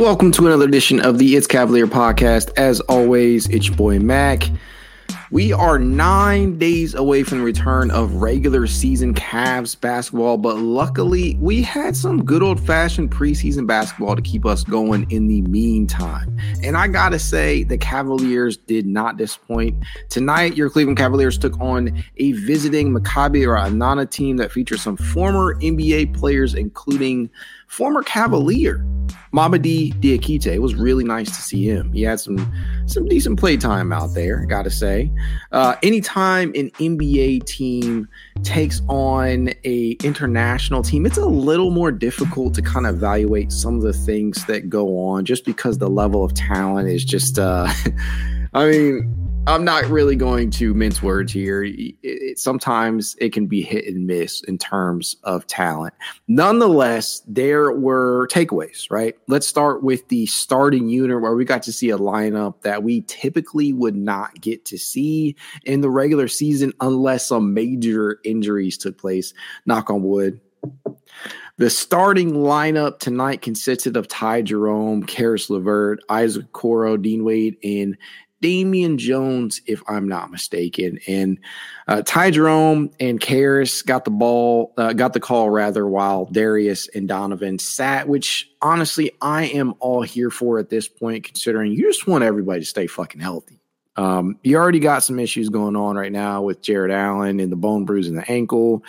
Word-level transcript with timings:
Welcome 0.00 0.32
to 0.32 0.46
another 0.46 0.64
edition 0.64 0.98
of 1.00 1.18
the 1.18 1.36
It's 1.36 1.46
Cavalier 1.46 1.86
podcast. 1.86 2.56
As 2.56 2.80
always, 2.80 3.46
it's 3.48 3.66
your 3.66 3.76
boy 3.76 3.98
Mac. 3.98 4.48
We 5.30 5.52
are 5.52 5.78
nine 5.78 6.56
days 6.56 6.94
away 6.94 7.22
from 7.22 7.38
the 7.38 7.44
return 7.44 7.90
of 7.90 8.14
regular 8.14 8.66
season 8.66 9.12
Cavs 9.12 9.78
basketball, 9.78 10.38
but 10.38 10.56
luckily 10.56 11.36
we 11.38 11.60
had 11.60 11.94
some 11.94 12.24
good 12.24 12.42
old 12.42 12.58
fashioned 12.66 13.10
preseason 13.10 13.66
basketball 13.66 14.16
to 14.16 14.22
keep 14.22 14.46
us 14.46 14.64
going 14.64 15.08
in 15.10 15.28
the 15.28 15.42
meantime. 15.42 16.34
And 16.62 16.78
I 16.78 16.88
gotta 16.88 17.18
say, 17.18 17.62
the 17.62 17.76
Cavaliers 17.76 18.56
did 18.56 18.86
not 18.86 19.18
disappoint. 19.18 19.84
Tonight, 20.08 20.56
your 20.56 20.70
Cleveland 20.70 20.96
Cavaliers 20.96 21.36
took 21.36 21.60
on 21.60 22.02
a 22.16 22.32
visiting 22.32 22.92
Maccabi 22.92 23.42
Ra'anana 23.42 24.10
team 24.10 24.38
that 24.38 24.50
features 24.50 24.80
some 24.80 24.96
former 24.96 25.56
NBA 25.56 26.18
players, 26.18 26.54
including 26.54 27.28
former 27.70 28.02
Cavalier 28.02 28.84
Mamadi 29.32 29.94
Diakite. 30.00 30.46
It 30.46 30.58
was 30.58 30.74
really 30.74 31.04
nice 31.04 31.28
to 31.28 31.42
see 31.42 31.64
him. 31.64 31.92
He 31.92 32.02
had 32.02 32.18
some 32.18 32.52
some 32.86 33.06
decent 33.06 33.38
play 33.38 33.56
time 33.56 33.92
out 33.92 34.12
there, 34.12 34.44
gotta 34.46 34.70
say. 34.70 35.10
Uh, 35.52 35.76
anytime 35.82 36.48
an 36.56 36.70
NBA 36.72 37.44
team 37.46 38.08
takes 38.42 38.82
on 38.88 39.50
a 39.64 39.92
international 40.02 40.82
team, 40.82 41.06
it's 41.06 41.18
a 41.18 41.26
little 41.26 41.70
more 41.70 41.92
difficult 41.92 42.54
to 42.54 42.62
kind 42.62 42.86
of 42.86 42.96
evaluate 42.96 43.52
some 43.52 43.76
of 43.76 43.82
the 43.82 43.92
things 43.92 44.44
that 44.46 44.68
go 44.68 44.98
on 45.06 45.24
just 45.24 45.44
because 45.44 45.78
the 45.78 45.88
level 45.88 46.24
of 46.24 46.34
talent 46.34 46.88
is 46.88 47.04
just 47.04 47.38
uh 47.38 47.68
I 48.52 48.68
mean 48.68 49.29
I'm 49.46 49.64
not 49.64 49.86
really 49.86 50.16
going 50.16 50.50
to 50.52 50.74
mince 50.74 51.02
words 51.02 51.32
here. 51.32 51.64
It, 51.64 51.94
it, 52.02 52.38
sometimes 52.38 53.16
it 53.18 53.32
can 53.32 53.46
be 53.46 53.62
hit 53.62 53.86
and 53.86 54.06
miss 54.06 54.42
in 54.42 54.58
terms 54.58 55.16
of 55.24 55.46
talent. 55.46 55.94
Nonetheless, 56.28 57.22
there 57.26 57.72
were 57.72 58.28
takeaways, 58.28 58.90
right? 58.90 59.16
Let's 59.28 59.46
start 59.46 59.82
with 59.82 60.06
the 60.08 60.26
starting 60.26 60.88
unit 60.88 61.20
where 61.20 61.34
we 61.34 61.44
got 61.44 61.62
to 61.64 61.72
see 61.72 61.90
a 61.90 61.98
lineup 61.98 62.60
that 62.62 62.82
we 62.82 63.00
typically 63.02 63.72
would 63.72 63.96
not 63.96 64.40
get 64.40 64.64
to 64.66 64.78
see 64.78 65.34
in 65.64 65.80
the 65.80 65.90
regular 65.90 66.28
season 66.28 66.72
unless 66.80 67.26
some 67.26 67.54
major 67.54 68.20
injuries 68.24 68.76
took 68.76 68.98
place. 68.98 69.32
Knock 69.64 69.90
on 69.90 70.02
wood. 70.02 70.40
The 71.56 71.70
starting 71.70 72.32
lineup 72.32 73.00
tonight 73.00 73.42
consisted 73.42 73.96
of 73.96 74.08
Ty 74.08 74.42
Jerome, 74.42 75.02
Caris 75.02 75.50
LeVert, 75.50 76.00
Isaac 76.08 76.50
Okoro, 76.52 77.00
Dean 77.00 77.24
Wade, 77.24 77.56
and 77.62 77.96
Damian 78.40 78.98
Jones, 78.98 79.60
if 79.66 79.82
I'm 79.86 80.08
not 80.08 80.30
mistaken. 80.30 80.98
And 81.06 81.38
uh, 81.88 82.02
Ty 82.02 82.30
Jerome 82.30 82.90
and 82.98 83.20
Caris 83.20 83.82
got 83.82 84.04
the 84.04 84.10
ball, 84.10 84.72
uh, 84.76 84.92
got 84.92 85.12
the 85.12 85.20
call 85.20 85.50
rather, 85.50 85.86
while 85.86 86.26
Darius 86.26 86.88
and 86.88 87.06
Donovan 87.06 87.58
sat, 87.58 88.08
which 88.08 88.50
honestly, 88.62 89.12
I 89.20 89.44
am 89.46 89.74
all 89.80 90.02
here 90.02 90.30
for 90.30 90.58
at 90.58 90.70
this 90.70 90.88
point, 90.88 91.24
considering 91.24 91.72
you 91.72 91.82
just 91.82 92.06
want 92.06 92.24
everybody 92.24 92.60
to 92.60 92.66
stay 92.66 92.86
fucking 92.86 93.20
healthy. 93.20 93.60
Um, 93.96 94.38
you 94.42 94.56
already 94.56 94.78
got 94.78 95.02
some 95.02 95.18
issues 95.18 95.50
going 95.50 95.76
on 95.76 95.96
right 95.96 96.12
now 96.12 96.42
with 96.42 96.62
Jarrett 96.62 96.92
Allen 96.92 97.40
and 97.40 97.52
the 97.52 97.56
bone 97.56 97.84
bruise 97.84 98.08
in 98.08 98.14
the 98.14 98.30
ankle, 98.30 98.82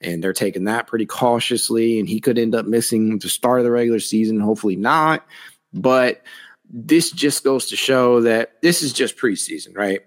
and 0.00 0.24
they're 0.24 0.32
taking 0.32 0.64
that 0.64 0.86
pretty 0.86 1.06
cautiously. 1.06 1.98
And 1.98 2.08
he 2.08 2.20
could 2.20 2.38
end 2.38 2.54
up 2.54 2.64
missing 2.64 3.18
the 3.18 3.28
start 3.28 3.60
of 3.60 3.64
the 3.64 3.70
regular 3.70 4.00
season, 4.00 4.40
hopefully 4.40 4.76
not. 4.76 5.26
But 5.74 6.22
this 6.70 7.10
just 7.10 7.44
goes 7.44 7.66
to 7.66 7.76
show 7.76 8.20
that 8.22 8.60
this 8.62 8.82
is 8.82 8.92
just 8.92 9.16
preseason, 9.16 9.76
right? 9.76 10.00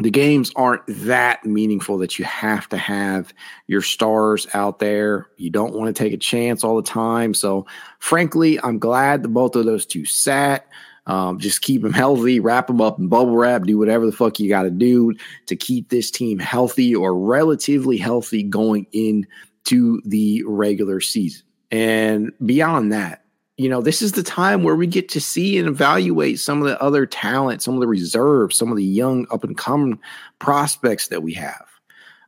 The 0.00 0.10
games 0.10 0.50
aren't 0.56 0.82
that 0.86 1.44
meaningful 1.44 1.98
that 1.98 2.18
you 2.18 2.24
have 2.24 2.68
to 2.70 2.78
have 2.78 3.34
your 3.66 3.82
stars 3.82 4.46
out 4.54 4.78
there. 4.78 5.28
You 5.36 5.50
don't 5.50 5.74
want 5.74 5.94
to 5.94 6.02
take 6.02 6.14
a 6.14 6.18
chance 6.18 6.64
all 6.64 6.76
the 6.76 6.82
time. 6.82 7.34
So, 7.34 7.66
frankly, 7.98 8.58
I'm 8.62 8.78
glad 8.78 9.22
that 9.22 9.28
both 9.28 9.56
of 9.56 9.66
those 9.66 9.84
two 9.84 10.04
sat. 10.06 10.66
Um, 11.06 11.38
just 11.38 11.62
keep 11.62 11.82
them 11.82 11.92
healthy, 11.94 12.40
wrap 12.40 12.68
them 12.68 12.80
up 12.80 12.98
in 12.98 13.08
bubble 13.08 13.36
wrap, 13.36 13.64
do 13.64 13.76
whatever 13.76 14.06
the 14.06 14.12
fuck 14.12 14.38
you 14.38 14.48
got 14.48 14.62
to 14.62 14.70
do 14.70 15.14
to 15.46 15.56
keep 15.56 15.88
this 15.88 16.10
team 16.10 16.38
healthy 16.38 16.94
or 16.94 17.18
relatively 17.18 17.96
healthy 17.96 18.42
going 18.42 18.86
into 18.92 20.00
the 20.04 20.44
regular 20.46 21.00
season. 21.00 21.44
And 21.70 22.32
beyond 22.44 22.92
that, 22.92 23.24
you 23.60 23.68
know, 23.68 23.82
this 23.82 24.00
is 24.00 24.12
the 24.12 24.22
time 24.22 24.62
where 24.62 24.74
we 24.74 24.86
get 24.86 25.10
to 25.10 25.20
see 25.20 25.58
and 25.58 25.68
evaluate 25.68 26.40
some 26.40 26.62
of 26.62 26.66
the 26.66 26.80
other 26.80 27.04
talent, 27.04 27.60
some 27.60 27.74
of 27.74 27.80
the 27.80 27.86
reserves, 27.86 28.56
some 28.56 28.70
of 28.70 28.76
the 28.78 28.84
young 28.84 29.26
up 29.30 29.44
and 29.44 29.58
coming 29.58 29.98
prospects 30.38 31.08
that 31.08 31.22
we 31.22 31.34
have. 31.34 31.66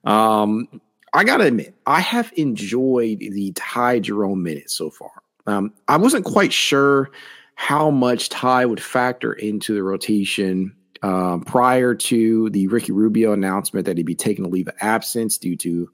Um, 0.04 0.68
I 1.14 1.24
gotta 1.24 1.44
admit, 1.44 1.74
I 1.86 2.00
have 2.00 2.30
enjoyed 2.36 3.20
the 3.20 3.52
Ty 3.52 4.00
Jerome 4.00 4.42
minutes 4.42 4.74
so 4.74 4.90
far. 4.90 5.10
Um, 5.46 5.72
I 5.88 5.96
wasn't 5.96 6.26
quite 6.26 6.52
sure 6.52 7.10
how 7.54 7.90
much 7.90 8.28
Ty 8.28 8.66
would 8.66 8.82
factor 8.82 9.32
into 9.32 9.74
the 9.74 9.82
rotation 9.82 10.76
um, 11.00 11.44
prior 11.44 11.94
to 11.94 12.50
the 12.50 12.66
Ricky 12.66 12.92
Rubio 12.92 13.32
announcement 13.32 13.86
that 13.86 13.96
he'd 13.96 14.04
be 14.04 14.14
taking 14.14 14.44
a 14.44 14.48
leave 14.48 14.68
of 14.68 14.74
absence 14.82 15.38
due 15.38 15.56
to 15.56 15.90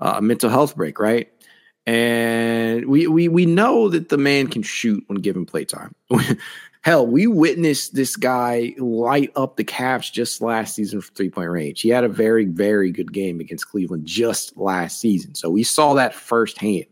uh, 0.00 0.14
a 0.16 0.22
mental 0.22 0.50
health 0.50 0.74
break, 0.74 0.98
right? 0.98 1.28
And 1.86 2.86
we 2.86 3.06
we 3.06 3.28
we 3.28 3.46
know 3.46 3.88
that 3.88 4.08
the 4.08 4.18
man 4.18 4.46
can 4.46 4.62
shoot 4.62 5.02
when 5.06 5.18
given 5.20 5.44
playtime. 5.44 5.94
Hell, 6.82 7.06
we 7.06 7.28
witnessed 7.28 7.94
this 7.94 8.16
guy 8.16 8.74
light 8.78 9.30
up 9.36 9.56
the 9.56 9.64
Cavs 9.64 10.10
just 10.10 10.42
last 10.42 10.74
season 10.74 11.00
for 11.00 11.12
three 11.12 11.30
point 11.30 11.50
range. 11.50 11.80
He 11.80 11.88
had 11.88 12.04
a 12.04 12.08
very 12.08 12.44
very 12.44 12.90
good 12.92 13.12
game 13.12 13.40
against 13.40 13.68
Cleveland 13.68 14.06
just 14.06 14.56
last 14.56 15.00
season, 15.00 15.34
so 15.34 15.50
we 15.50 15.64
saw 15.64 15.94
that 15.94 16.14
firsthand. 16.14 16.86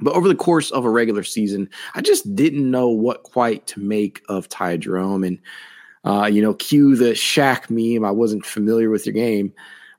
But 0.00 0.14
over 0.14 0.28
the 0.28 0.34
course 0.34 0.70
of 0.70 0.84
a 0.84 0.90
regular 0.90 1.22
season, 1.22 1.70
I 1.94 2.00
just 2.00 2.34
didn't 2.34 2.70
know 2.70 2.88
what 2.88 3.22
quite 3.22 3.66
to 3.68 3.80
make 3.80 4.22
of 4.28 4.48
Ty 4.48 4.78
Jerome. 4.78 5.24
And, 5.24 5.38
uh, 6.04 6.26
you 6.26 6.42
know, 6.42 6.54
cue 6.54 6.96
the 6.96 7.12
Shaq 7.12 7.70
meme. 7.70 8.04
I 8.04 8.10
wasn't 8.10 8.44
familiar 8.44 8.90
with 8.90 9.06
your 9.06 9.14
game, 9.14 9.52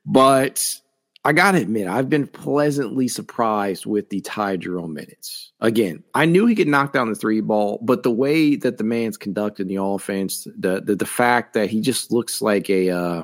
but 0.06 0.80
I 1.26 1.34
got 1.34 1.52
to 1.52 1.62
admit, 1.62 1.88
I've 1.88 2.10
been 2.10 2.28
pleasantly 2.28 3.08
surprised 3.08 3.86
with 3.86 4.10
the 4.10 4.22
Ty 4.22 4.58
Jerome 4.58 4.94
minutes. 4.94 5.52
Again, 5.60 6.04
I 6.14 6.26
knew 6.26 6.46
he 6.46 6.56
could 6.56 6.68
knock 6.68 6.94
down 6.94 7.10
the 7.10 7.16
three 7.16 7.42
ball, 7.42 7.80
but 7.82 8.04
the 8.04 8.12
way 8.12 8.56
that 8.56 8.78
the 8.78 8.84
man's 8.84 9.18
conducting 9.18 9.68
the 9.68 9.82
offense, 9.82 10.48
the 10.58 10.82
the, 10.82 10.96
the 10.96 11.06
fact 11.06 11.54
that 11.54 11.70
he 11.70 11.82
just 11.82 12.12
looks 12.12 12.42
like 12.42 12.70
a, 12.70 12.92
uh, 12.92 13.24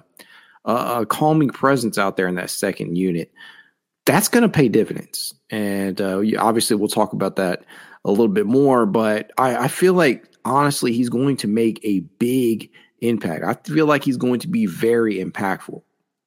a, 0.65 1.05
calming 1.05 1.49
presence 1.49 1.97
out 1.97 2.17
there 2.17 2.27
in 2.27 2.35
that 2.35 2.49
second 2.49 2.97
unit, 2.97 3.31
that's 4.05 4.27
to 4.27 4.49
pay 4.49 4.67
dividends. 4.67 5.33
And 5.49 6.01
uh, 6.01 6.21
obviously, 6.39 6.75
we'll 6.75 6.89
talk 6.89 7.13
about 7.13 7.35
that 7.37 7.63
a 8.03 8.09
little 8.09 8.27
bit 8.27 8.47
more. 8.47 8.85
But 8.85 9.31
I, 9.37 9.55
I 9.55 9.67
feel 9.67 9.93
like 9.93 10.27
honestly, 10.43 10.93
he's 10.93 11.09
going 11.09 11.37
to 11.37 11.47
make 11.47 11.79
a 11.83 11.99
big 12.19 12.69
impact. 12.99 13.43
I 13.45 13.53
feel 13.71 13.85
like 13.85 14.03
he's 14.03 14.17
going 14.17 14.39
to 14.39 14.47
be 14.47 14.65
very 14.65 15.23
impactful 15.23 15.83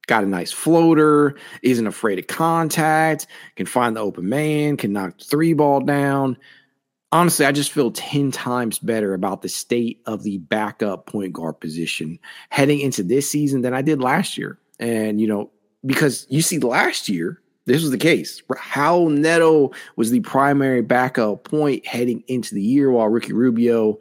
got 0.06 0.25
a 0.25 0.27
nice 0.27 0.53
floater, 0.53 1.37
isn't 1.62 1.87
afraid 1.87 2.19
of 2.19 2.27
contact, 2.27 3.27
can 3.56 3.67
find 3.67 3.97
the 3.97 4.00
open 4.00 4.28
man, 4.28 4.77
can 4.77 4.93
knock 4.93 5.19
the 5.19 5.25
three 5.25 5.53
ball 5.53 5.81
down. 5.81 6.37
Honestly, 7.12 7.47
I 7.47 7.53
just 7.53 7.72
feel 7.72 7.91
10 7.91 8.31
times 8.31 8.78
better 8.78 9.15
about 9.15 9.43
the 9.43 9.49
state 9.49 10.03
of 10.06 10.22
the 10.22 10.39
backup 10.39 11.06
point 11.06 11.33
guard 11.33 11.61
position 11.61 12.19
heading 12.50 12.81
into 12.81 13.03
this 13.03 13.31
season 13.31 13.62
than 13.62 13.75
I 13.75 13.83
did 13.83 14.00
last 14.00 14.37
year. 14.37 14.59
And, 14.78 15.21
you 15.21 15.27
know, 15.27 15.50
because 15.84 16.27
you 16.28 16.43
see, 16.43 16.59
last 16.59 17.09
year, 17.09 17.41
this 17.66 17.83
was 17.83 17.91
the 17.91 17.99
case. 17.99 18.43
Raul 18.49 19.12
Neto 19.12 19.72
was 19.97 20.11
the 20.11 20.21
primary 20.21 20.83
backup 20.83 21.45
point 21.45 21.87
heading 21.87 22.22
into 22.28 22.55
the 22.55 22.62
year, 22.62 22.91
while 22.91 23.09
Ricky 23.09 23.33
Rubio 23.33 23.98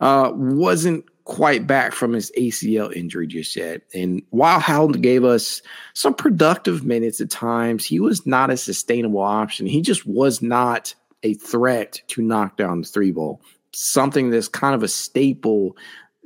uh, 0.00 0.32
wasn't 0.34 1.04
quite 1.26 1.66
back 1.66 1.92
from 1.92 2.12
his 2.12 2.32
ACL 2.38 2.94
injury 2.94 3.26
just 3.26 3.56
yet. 3.56 3.82
And 3.92 4.22
while 4.30 4.60
Howland 4.60 5.02
gave 5.02 5.24
us 5.24 5.60
some 5.92 6.14
productive 6.14 6.84
minutes 6.84 7.20
at 7.20 7.30
times, 7.30 7.84
he 7.84 7.98
was 7.98 8.24
not 8.26 8.48
a 8.48 8.56
sustainable 8.56 9.20
option. 9.20 9.66
He 9.66 9.82
just 9.82 10.06
was 10.06 10.40
not 10.40 10.94
a 11.24 11.34
threat 11.34 12.00
to 12.08 12.22
knock 12.22 12.56
down 12.56 12.80
the 12.80 12.86
three 12.86 13.10
ball. 13.10 13.42
Something 13.72 14.30
that's 14.30 14.46
kind 14.46 14.76
of 14.76 14.84
a 14.84 14.88
staple, 14.88 15.76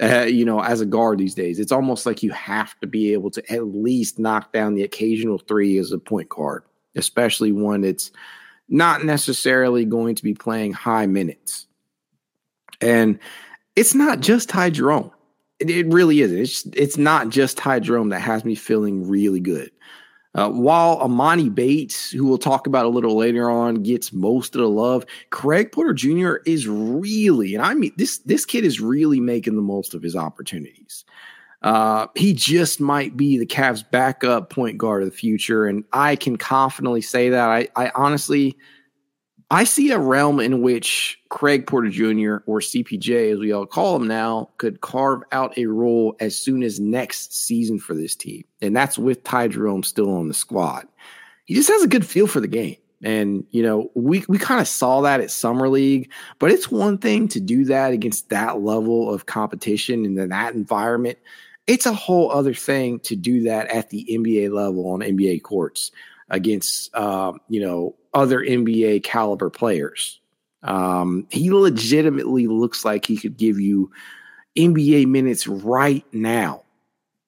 uh, 0.03 0.27
you 0.27 0.45
know, 0.45 0.61
as 0.61 0.83
a 0.83 0.87
guard 0.87 1.19
these 1.19 1.35
days. 1.35 1.59
It's 1.59 1.73
almost 1.73 2.05
like 2.05 2.23
you 2.23 2.31
have 2.33 2.79
to 2.81 2.87
be 2.87 3.15
able 3.15 3.31
to 3.31 3.53
at 3.53 3.65
least 3.65 4.19
knock 4.19 4.53
down 4.53 4.75
the 4.75 4.83
occasional 4.83 5.39
three 5.39 5.79
as 5.79 5.93
a 5.93 5.99
point 5.99 6.29
guard, 6.29 6.63
especially 6.95 7.53
one 7.53 7.81
that's 7.81 8.11
not 8.69 9.03
necessarily 9.03 9.87
going 9.87 10.15
to 10.17 10.23
be 10.23 10.35
playing 10.35 10.75
high 10.75 11.07
minutes. 11.07 11.67
And 12.83 13.19
it's 13.81 13.95
not 13.95 14.21
just 14.21 14.51
Ty 14.51 14.71
Jerome. 14.71 15.11
It, 15.59 15.71
it 15.71 15.87
really 15.87 16.21
isn't. 16.21 16.39
It's 16.39 16.67
it's 16.75 16.99
not 16.99 17.31
just 17.31 17.57
Ty 17.57 17.81
Jerome 17.81 18.11
that 18.11 18.21
has 18.21 18.45
me 18.45 18.55
feeling 18.55 19.09
really 19.09 19.41
good. 19.41 19.71
Uh, 20.35 20.51
while 20.51 20.99
Emoni 20.99 21.53
Bates, 21.53 22.11
who 22.11 22.27
we'll 22.27 22.39
talk 22.39 22.67
about 22.67 22.85
a 22.85 22.91
little 22.91 23.17
later 23.17 23.51
on, 23.51 23.83
gets 23.83 24.13
most 24.13 24.55
of 24.55 24.61
the 24.61 24.69
love, 24.69 25.07
Craig 25.31 25.73
Porter 25.73 25.95
Jr. 25.95 26.37
is 26.45 26.69
really, 26.69 27.55
and 27.55 27.65
I 27.65 27.73
mean 27.73 27.93
this 27.97 28.19
this 28.19 28.45
kid 28.45 28.65
is 28.65 28.83
really 28.83 29.19
making 29.19 29.57
the 29.57 29.63
most 29.63 29.95
of 29.95 30.03
his 30.03 30.15
opportunities. 30.15 31.07
Uh, 31.63 32.07
he 32.15 32.35
just 32.35 32.81
might 32.81 33.17
be 33.17 33.39
the 33.39 33.47
Cavs' 33.47 33.85
backup 33.91 34.51
point 34.51 34.77
guard 34.77 35.03
of 35.03 35.11
the 35.11 35.17
future, 35.17 35.67
and 35.67 35.85
I 35.95 36.17
can 36.17 36.37
confidently 36.37 37.01
say 37.01 37.31
that. 37.31 37.49
I, 37.49 37.69
I 37.77 37.91
honestly 37.95 38.59
I 39.53 39.65
see 39.65 39.91
a 39.91 39.99
realm 39.99 40.39
in 40.39 40.63
which 40.63 41.19
Craig 41.29 41.67
Porter 41.67 41.91
Jr. 41.91 42.37
or 42.47 42.61
CPJ, 42.61 43.33
as 43.33 43.39
we 43.41 43.51
all 43.51 43.67
call 43.67 43.97
him 43.97 44.07
now, 44.07 44.51
could 44.59 44.81
carve 44.81 45.23
out 45.33 45.59
a 45.59 45.67
role 45.67 46.15
as 46.21 46.37
soon 46.37 46.63
as 46.63 46.79
next 46.79 47.35
season 47.35 47.81
for 47.81 47.95
this 47.95 48.15
team. 48.15 48.45
And 48.63 48.77
that's 48.77 48.97
with 48.97 49.25
Ty 49.25 49.49
Jerome 49.49 49.83
still 49.83 50.15
on 50.15 50.29
the 50.29 50.35
squad. 50.35 50.87
He 51.47 51.55
just 51.55 51.69
has 51.69 51.83
a 51.83 51.89
good 51.89 52.07
feel 52.07 52.29
for 52.29 52.39
the 52.41 52.47
game. 52.47 52.77
And, 53.03 53.45
you 53.51 53.63
know, 53.63 53.91
we, 53.95 54.25
we 54.29 54.39
kind 54.39 54.61
of 54.61 54.69
saw 54.69 55.01
that 55.01 55.21
at 55.21 55.33
Summer 55.33 55.69
League, 55.69 56.13
but 56.39 56.53
it's 56.53 56.71
one 56.71 56.99
thing 56.99 57.27
to 57.29 57.41
do 57.41 57.65
that 57.65 57.93
against 57.93 58.29
that 58.29 58.61
level 58.61 59.13
of 59.13 59.27
competition 59.27 60.05
and 60.05 60.17
in 60.17 60.29
that 60.29 60.55
environment. 60.55 61.19
It's 61.67 61.87
a 61.87 61.95
whole 61.95 62.31
other 62.31 62.55
thing 62.55 63.01
to 63.01 63.17
do 63.17 63.43
that 63.45 63.69
at 63.69 63.91
the 63.91 64.07
NBA 64.09 64.53
level 64.53 64.89
on 64.91 65.01
NBA 65.01 65.43
courts 65.43 65.91
against, 66.29 66.95
uh, 66.95 67.33
you 67.49 67.61
know, 67.61 67.97
other 68.13 68.41
NBA 68.41 69.03
caliber 69.03 69.51
players. 69.51 70.21
Um, 70.63 71.27
he 71.31 71.51
legitimately 71.51 72.47
looks 72.47 72.85
like 72.85 73.07
he 73.07 73.17
could 73.17 73.37
give 73.37 73.59
you 73.59 73.91
NBA 74.57 75.07
minutes 75.07 75.47
right 75.47 76.05
now. 76.13 76.63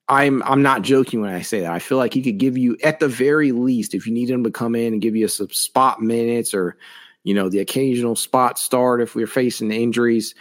I'm 0.08 0.42
I'm 0.42 0.62
not 0.62 0.82
joking 0.82 1.20
when 1.20 1.32
I 1.32 1.42
say 1.42 1.60
that. 1.60 1.72
I 1.72 1.78
feel 1.78 1.96
like 1.96 2.12
he 2.12 2.22
could 2.22 2.38
give 2.38 2.58
you 2.58 2.76
at 2.82 3.00
the 3.00 3.08
very 3.08 3.52
least 3.52 3.94
if 3.94 4.06
you 4.06 4.12
need 4.12 4.28
him 4.28 4.44
to 4.44 4.50
come 4.50 4.74
in 4.74 4.92
and 4.92 5.02
give 5.02 5.16
you 5.16 5.28
some 5.28 5.50
spot 5.50 6.02
minutes 6.02 6.52
or 6.52 6.76
you 7.24 7.32
know 7.32 7.48
the 7.48 7.60
occasional 7.60 8.16
spot 8.16 8.58
start 8.58 9.00
if 9.00 9.14
we're 9.14 9.26
facing 9.26 9.70
injuries. 9.70 10.34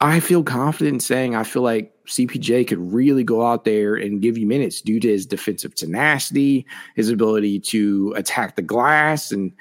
I 0.00 0.20
feel 0.20 0.42
confident 0.42 0.94
in 0.94 1.00
saying 1.00 1.34
I 1.34 1.44
feel 1.44 1.62
like 1.62 1.92
CPJ 2.06 2.66
could 2.66 2.78
really 2.78 3.22
go 3.22 3.46
out 3.46 3.64
there 3.64 3.94
and 3.94 4.22
give 4.22 4.38
you 4.38 4.46
minutes 4.46 4.80
due 4.80 4.98
to 4.98 5.08
his 5.08 5.26
defensive 5.26 5.74
tenacity, 5.74 6.66
his 6.96 7.10
ability 7.10 7.60
to 7.60 8.14
attack 8.16 8.56
the 8.56 8.62
glass. 8.62 9.30
And 9.30 9.52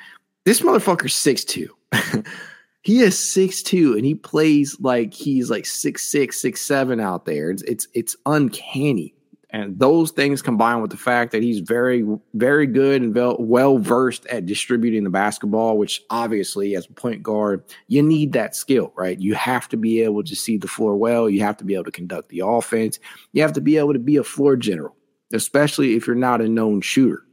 this 0.45 0.61
motherfucker's 0.61 1.13
6'2. 1.13 2.25
he 2.81 3.01
is 3.01 3.15
6'2 3.15 3.95
and 3.95 4.05
he 4.05 4.15
plays 4.15 4.77
like 4.79 5.13
he's 5.13 5.49
like 5.49 5.65
6'6, 5.65 6.29
6'7 6.29 7.01
out 7.01 7.25
there. 7.25 7.51
It's 7.51 7.63
it's 7.63 7.87
it's 7.93 8.15
uncanny. 8.25 9.13
And 9.51 9.79
those 9.79 10.11
things 10.11 10.43
combined 10.43 10.83
with 10.83 10.91
the 10.91 10.97
fact 10.97 11.31
that 11.31 11.41
he's 11.41 11.59
very, 11.59 12.05
very 12.35 12.67
good 12.67 13.01
and 13.01 13.15
well 13.39 13.79
versed 13.79 14.27
at 14.27 14.45
distributing 14.45 15.03
the 15.03 15.09
basketball, 15.09 15.77
which 15.77 16.03
obviously, 16.11 16.75
as 16.75 16.85
a 16.85 16.93
point 16.93 17.23
guard, 17.23 17.63
you 17.87 18.03
need 18.03 18.33
that 18.33 18.55
skill, 18.55 18.93
right? 18.95 19.19
You 19.19 19.33
have 19.33 19.67
to 19.69 19.77
be 19.77 20.03
able 20.03 20.23
to 20.23 20.35
see 20.35 20.57
the 20.57 20.67
floor 20.67 20.95
well. 20.95 21.27
You 21.27 21.41
have 21.41 21.57
to 21.57 21.65
be 21.65 21.73
able 21.73 21.85
to 21.85 21.91
conduct 21.91 22.29
the 22.29 22.43
offense. 22.45 22.99
You 23.33 23.41
have 23.41 23.53
to 23.53 23.61
be 23.61 23.77
able 23.77 23.93
to 23.93 23.99
be 23.99 24.17
a 24.17 24.23
floor 24.23 24.55
general, 24.55 24.95
especially 25.33 25.95
if 25.95 26.05
you're 26.05 26.15
not 26.15 26.41
a 26.41 26.47
known 26.47 26.81
shooter. 26.81 27.23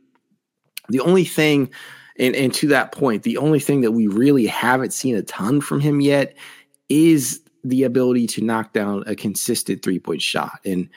The 0.89 1.01
only 1.01 1.25
thing, 1.25 1.71
and, 2.19 2.35
and 2.35 2.55
to 2.55 2.69
that 2.69 2.93
point, 2.93 3.25
the 3.25 3.37
only 3.37 3.61
thing 3.61 3.83
that 3.83 3.93
we 3.93 4.07
really 4.07 4.47
haven't 4.47 4.95
seen 4.95 5.17
a 5.17 5.23
ton 5.23 5.61
from 5.61 5.81
him 5.81 6.01
yet 6.01 6.35
is 6.89 7.43
the 7.63 7.83
ability 7.83 8.27
to 8.29 8.43
knock 8.43 8.73
down 8.73 9.05
a 9.07 9.15
consistent 9.15 9.83
three 9.83 9.99
point 9.99 10.23
shot. 10.23 10.61
And 10.65 10.89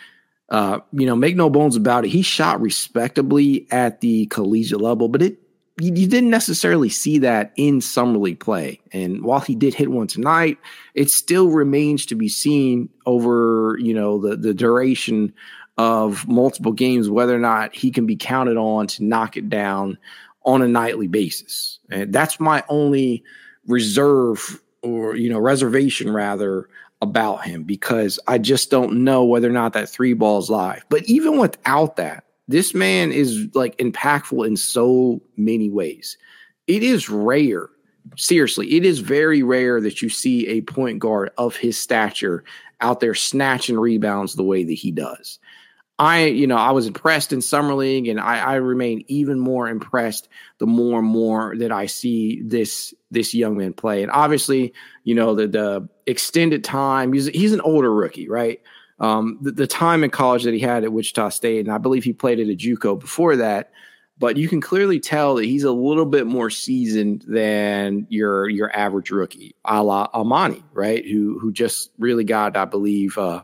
uh, 0.51 0.79
you 0.91 1.05
know, 1.05 1.15
make 1.15 1.35
no 1.35 1.49
bones 1.49 1.75
about 1.75 2.05
it. 2.05 2.09
He 2.09 2.21
shot 2.21 2.61
respectably 2.61 3.67
at 3.71 4.01
the 4.01 4.25
collegiate 4.27 4.81
level, 4.81 5.07
but 5.07 5.21
it 5.21 5.37
you, 5.79 5.93
you 5.93 6.07
didn't 6.07 6.29
necessarily 6.29 6.89
see 6.89 7.19
that 7.19 7.53
in 7.55 7.81
summer 7.81 8.17
league 8.17 8.39
play. 8.39 8.81
And 8.91 9.23
while 9.23 9.39
he 9.39 9.55
did 9.55 9.73
hit 9.73 9.91
one 9.91 10.07
tonight, 10.07 10.57
it 10.93 11.09
still 11.09 11.49
remains 11.49 12.05
to 12.07 12.15
be 12.15 12.29
seen 12.29 12.89
over 13.05 13.77
you 13.79 13.93
know 13.93 14.19
the 14.19 14.35
the 14.35 14.53
duration 14.53 15.33
of 15.77 16.27
multiple 16.27 16.73
games 16.73 17.09
whether 17.09 17.33
or 17.33 17.39
not 17.39 17.73
he 17.73 17.89
can 17.89 18.05
be 18.05 18.17
counted 18.17 18.57
on 18.57 18.85
to 18.85 19.03
knock 19.03 19.37
it 19.37 19.49
down 19.49 19.97
on 20.43 20.61
a 20.61 20.67
nightly 20.67 21.07
basis. 21.07 21.79
And 21.89 22.11
that's 22.11 22.39
my 22.39 22.63
only 22.67 23.23
reserve 23.65 24.61
or 24.81 25.15
you 25.15 25.29
know 25.29 25.39
reservation 25.39 26.11
rather 26.11 26.69
about 27.01 27.45
him 27.45 27.63
because 27.63 28.19
I 28.27 28.37
just 28.37 28.69
don't 28.69 29.03
know 29.03 29.23
whether 29.23 29.49
or 29.49 29.53
not 29.53 29.73
that 29.73 29.89
three 29.89 30.13
ball 30.13 30.39
is 30.39 30.49
live. 30.49 30.83
But 30.89 31.03
even 31.05 31.37
without 31.37 31.95
that, 31.95 32.25
this 32.47 32.73
man 32.73 33.11
is 33.11 33.47
like 33.53 33.77
impactful 33.77 34.45
in 34.45 34.57
so 34.57 35.21
many 35.37 35.69
ways. 35.69 36.17
It 36.67 36.83
is 36.83 37.09
rare, 37.09 37.69
seriously, 38.17 38.73
it 38.75 38.85
is 38.85 38.99
very 38.99 39.43
rare 39.43 39.79
that 39.81 40.01
you 40.01 40.09
see 40.09 40.47
a 40.47 40.61
point 40.61 40.99
guard 40.99 41.31
of 41.37 41.55
his 41.55 41.79
stature 41.79 42.43
out 42.81 42.99
there 42.99 43.15
snatching 43.15 43.77
rebounds 43.77 44.35
the 44.35 44.43
way 44.43 44.63
that 44.63 44.73
he 44.73 44.91
does. 44.91 45.39
I, 45.99 46.27
you 46.27 46.47
know, 46.47 46.55
I 46.55 46.71
was 46.71 46.87
impressed 46.87 47.33
in 47.33 47.41
summer 47.41 47.75
league, 47.75 48.07
and 48.07 48.21
I, 48.21 48.39
I 48.39 48.55
remain 48.55 49.03
even 49.07 49.37
more 49.37 49.67
impressed 49.67 50.29
the 50.57 50.65
more 50.65 50.99
and 50.99 51.07
more 51.07 51.55
that 51.57 51.73
I 51.73 51.87
see 51.87 52.41
this 52.41 52.93
this 53.11 53.33
young 53.33 53.57
man 53.57 53.73
play. 53.73 54.01
And 54.01 54.11
obviously, 54.11 54.73
you 55.03 55.13
know, 55.13 55.35
the 55.35 55.47
the 55.47 55.89
extended 56.07 56.63
time. 56.63 57.11
He's 57.11 57.25
he's 57.27 57.51
an 57.51 57.59
older 57.61 57.93
rookie, 57.93 58.29
right? 58.29 58.61
Um, 59.01 59.39
the, 59.41 59.51
the 59.51 59.67
time 59.67 60.05
in 60.05 60.09
college 60.09 60.43
that 60.43 60.53
he 60.53 60.59
had 60.59 60.85
at 60.85 60.93
Wichita 60.93 61.29
State, 61.29 61.65
and 61.65 61.71
I 61.71 61.77
believe 61.79 62.05
he 62.05 62.13
played 62.13 62.39
at 62.39 62.47
a 62.47 62.55
JUCO 62.55 62.99
before 62.99 63.35
that. 63.35 63.71
But 64.17 64.35
you 64.35 64.49
can 64.49 64.59
clearly 64.59 64.99
tell 64.99 65.35
that 65.35 65.45
he's 65.45 65.63
a 65.63 65.71
little 65.71 66.05
bit 66.05 66.27
more 66.27 66.49
seasoned 66.49 67.25
than 67.27 68.07
your 68.09 68.49
your 68.49 68.73
average 68.75 69.11
rookie, 69.11 69.55
a 69.65 69.83
la 69.83 70.07
Emoni, 70.11 70.63
right? 70.73 71.05
Who 71.05 71.39
who 71.39 71.51
just 71.51 71.91
really 71.97 72.23
got, 72.23 72.55
I 72.55 72.65
believe, 72.65 73.17
uh, 73.17 73.43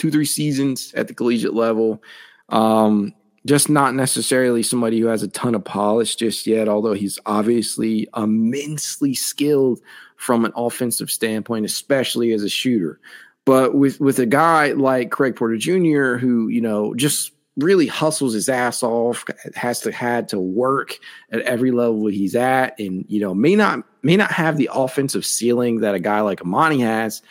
two, 0.00 0.10
three 0.10 0.24
seasons 0.24 0.94
at 0.94 1.08
the 1.08 1.14
collegiate 1.14 1.52
level. 1.52 2.02
Um, 2.48 3.14
just 3.46 3.68
not 3.68 3.94
necessarily 3.94 4.62
somebody 4.62 4.98
who 4.98 5.06
has 5.06 5.22
a 5.22 5.28
ton 5.28 5.54
of 5.54 5.62
polish 5.62 6.16
just 6.16 6.46
yet, 6.46 6.68
although 6.68 6.94
he's 6.94 7.18
obviously 7.26 8.08
immensely 8.16 9.14
skilled 9.14 9.80
from 10.16 10.46
an 10.46 10.52
offensive 10.56 11.10
standpoint, 11.10 11.66
especially 11.66 12.32
as 12.32 12.42
a 12.42 12.48
shooter. 12.48 12.98
But 13.44 13.74
with 13.74 14.00
with 14.00 14.18
a 14.18 14.26
guy 14.26 14.72
like 14.72 15.10
Craig 15.10 15.36
Porter 15.36 15.58
Jr., 15.58 16.16
who 16.16 16.48
you 16.48 16.62
know 16.62 16.94
just 16.94 17.32
really 17.56 17.86
hustles 17.86 18.32
his 18.32 18.48
ass 18.48 18.82
off, 18.82 19.26
has 19.54 19.80
to 19.80 19.92
had 19.92 20.28
to 20.28 20.38
work 20.38 20.96
at 21.30 21.42
every 21.42 21.72
level 21.72 22.06
he's 22.06 22.34
at, 22.34 22.78
and 22.78 23.04
you 23.08 23.20
know 23.20 23.34
may 23.34 23.54
not 23.54 23.84
may 24.02 24.16
not 24.16 24.32
have 24.32 24.56
the 24.56 24.70
offensive 24.72 25.26
ceiling 25.26 25.80
that 25.80 25.94
a 25.94 26.00
guy 26.00 26.20
like 26.22 26.40
Emoni 26.40 26.80
has. 26.80 27.22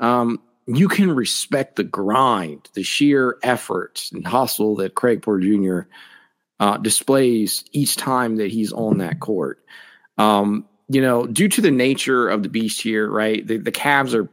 Um, 0.00 0.40
you 0.68 0.86
can 0.86 1.10
respect 1.10 1.76
the 1.76 1.84
grind, 1.84 2.68
the 2.74 2.82
sheer 2.82 3.38
effort 3.42 4.08
and 4.12 4.26
hustle 4.26 4.76
that 4.76 4.94
Craig 4.94 5.22
Porter 5.22 5.40
Jr. 5.40 5.80
Uh, 6.60 6.76
displays 6.76 7.64
each 7.72 7.96
time 7.96 8.36
that 8.36 8.50
he's 8.50 8.72
on 8.72 8.98
that 8.98 9.20
court. 9.20 9.64
Um, 10.18 10.66
you 10.88 11.00
know, 11.00 11.26
due 11.26 11.48
to 11.48 11.60
the 11.60 11.70
nature 11.70 12.28
of 12.28 12.42
the 12.42 12.48
beast 12.48 12.82
here, 12.82 13.10
right? 13.10 13.46
The, 13.46 13.56
the 13.56 13.72
Cavs 13.72 14.14
are 14.14 14.28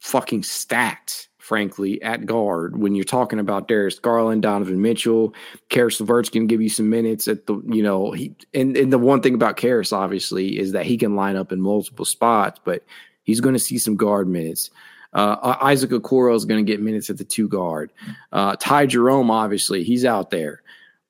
fucking 0.00 0.42
stacked, 0.42 1.28
frankly, 1.38 2.02
at 2.02 2.26
guard. 2.26 2.78
When 2.78 2.94
you're 2.94 3.04
talking 3.04 3.38
about 3.38 3.68
Darius 3.68 3.98
Garland, 3.98 4.42
Donovan 4.42 4.82
Mitchell, 4.82 5.34
Caris 5.70 6.00
LeVert's 6.00 6.28
can 6.28 6.46
give 6.46 6.60
you 6.60 6.68
some 6.68 6.90
minutes 6.90 7.28
at 7.28 7.46
the, 7.46 7.62
you 7.66 7.82
know, 7.82 8.12
he 8.12 8.34
and, 8.52 8.76
and 8.76 8.92
the 8.92 8.98
one 8.98 9.22
thing 9.22 9.34
about 9.34 9.56
Caris, 9.56 9.92
obviously, 9.92 10.58
is 10.58 10.72
that 10.72 10.86
he 10.86 10.98
can 10.98 11.16
line 11.16 11.36
up 11.36 11.52
in 11.52 11.60
multiple 11.60 12.04
spots, 12.04 12.60
but 12.64 12.84
he's 13.22 13.40
going 13.40 13.54
to 13.54 13.58
see 13.58 13.78
some 13.78 13.96
guard 13.96 14.28
minutes. 14.28 14.70
Uh, 15.12 15.56
Isaac 15.62 15.90
Okoro 15.90 16.34
is 16.34 16.44
going 16.44 16.64
to 16.64 16.70
get 16.70 16.80
minutes 16.80 17.08
at 17.10 17.18
the 17.18 17.24
two 17.24 17.48
guard. 17.48 17.90
Uh, 18.32 18.56
Ty 18.56 18.86
Jerome, 18.86 19.30
obviously, 19.30 19.82
he's 19.82 20.04
out 20.04 20.30
there. 20.30 20.62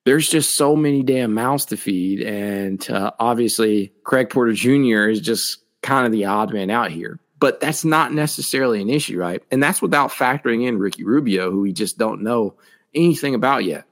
There's 0.04 0.28
just 0.28 0.56
so 0.56 0.76
many 0.76 1.02
damn 1.02 1.34
mouths 1.34 1.66
to 1.66 1.76
feed, 1.76 2.22
and 2.22 2.88
uh, 2.90 3.10
obviously, 3.18 3.92
Craig 4.04 4.30
Porter 4.30 4.52
Jr. 4.52 5.08
is 5.08 5.20
just 5.20 5.58
kind 5.82 6.06
of 6.06 6.12
the 6.12 6.24
odd 6.24 6.52
man 6.52 6.70
out 6.70 6.90
here. 6.90 7.18
But 7.40 7.60
that's 7.60 7.84
not 7.84 8.12
necessarily 8.12 8.80
an 8.80 8.88
issue, 8.88 9.18
right? 9.18 9.42
And 9.50 9.62
that's 9.62 9.82
without 9.82 10.10
factoring 10.10 10.66
in 10.66 10.78
Ricky 10.78 11.04
Rubio, 11.04 11.50
who 11.50 11.60
we 11.60 11.72
just 11.72 11.98
don't 11.98 12.22
know 12.22 12.54
anything 12.94 13.34
about 13.34 13.64
yet. 13.64 13.84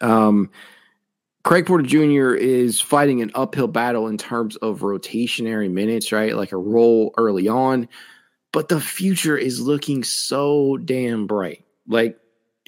Um, 0.00 0.50
Craig 1.42 1.66
Porter 1.66 1.84
Jr. 1.84 2.34
is 2.34 2.80
fighting 2.80 3.22
an 3.22 3.30
uphill 3.34 3.68
battle 3.68 4.06
in 4.06 4.18
terms 4.18 4.56
of 4.56 4.80
rotationary 4.80 5.70
minutes, 5.70 6.12
right? 6.12 6.36
Like 6.36 6.52
a 6.52 6.58
role 6.58 7.14
early 7.16 7.48
on 7.48 7.88
but 8.52 8.68
the 8.68 8.80
future 8.80 9.36
is 9.36 9.60
looking 9.60 10.04
so 10.04 10.76
damn 10.78 11.26
bright. 11.26 11.64
Like 11.86 12.18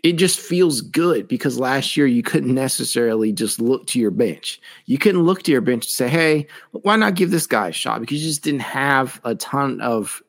it 0.02 0.14
just 0.14 0.40
feels 0.40 0.80
good 0.80 1.28
because 1.28 1.58
last 1.58 1.96
year 1.96 2.06
you 2.06 2.22
couldn't 2.22 2.54
necessarily 2.54 3.32
just 3.32 3.60
look 3.60 3.86
to 3.86 4.00
your 4.00 4.10
bench. 4.10 4.60
You 4.86 4.98
couldn't 4.98 5.22
look 5.22 5.44
to 5.44 5.52
your 5.52 5.60
bench 5.60 5.86
and 5.86 5.92
say, 5.92 6.08
hey, 6.08 6.48
why 6.72 6.96
not 6.96 7.14
give 7.14 7.30
this 7.30 7.46
guy 7.46 7.68
a 7.68 7.72
shot? 7.72 8.00
Because 8.00 8.20
you 8.20 8.28
just 8.28 8.42
didn't 8.42 8.60
have 8.60 9.20
a 9.24 9.36
ton 9.36 9.80
of 9.80 10.22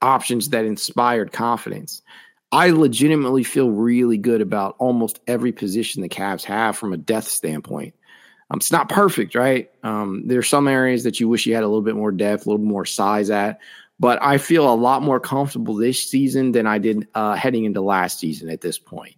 options 0.00 0.50
that 0.50 0.64
inspired 0.64 1.32
confidence. 1.32 2.02
I 2.52 2.70
legitimately 2.70 3.44
feel 3.44 3.70
really 3.70 4.18
good 4.18 4.40
about 4.40 4.76
almost 4.78 5.20
every 5.26 5.52
position 5.52 6.02
the 6.02 6.08
Cavs 6.08 6.44
have 6.44 6.76
from 6.76 6.92
a 6.92 6.98
depth 6.98 7.28
standpoint. 7.28 7.94
Um, 8.50 8.58
it's 8.58 8.70
not 8.70 8.90
perfect, 8.90 9.34
right? 9.34 9.70
Um, 9.82 10.24
there 10.26 10.38
are 10.38 10.44
some 10.44 10.68
areas 10.68 11.04
that 11.04 11.18
you 11.18 11.28
wish 11.28 11.46
you 11.46 11.54
had 11.54 11.64
a 11.64 11.66
little 11.66 11.82
bit 11.82 11.96
more 11.96 12.12
depth, 12.12 12.44
a 12.44 12.50
little 12.50 12.64
more 12.64 12.84
size 12.84 13.30
at 13.30 13.58
but 14.02 14.20
I 14.20 14.36
feel 14.36 14.68
a 14.68 14.74
lot 14.74 15.00
more 15.00 15.20
comfortable 15.20 15.76
this 15.76 16.02
season 16.02 16.50
than 16.50 16.66
I 16.66 16.78
did 16.78 17.06
uh, 17.14 17.36
heading 17.36 17.66
into 17.66 17.80
last 17.80 18.18
season 18.18 18.50
at 18.50 18.60
this 18.60 18.76
point. 18.76 19.14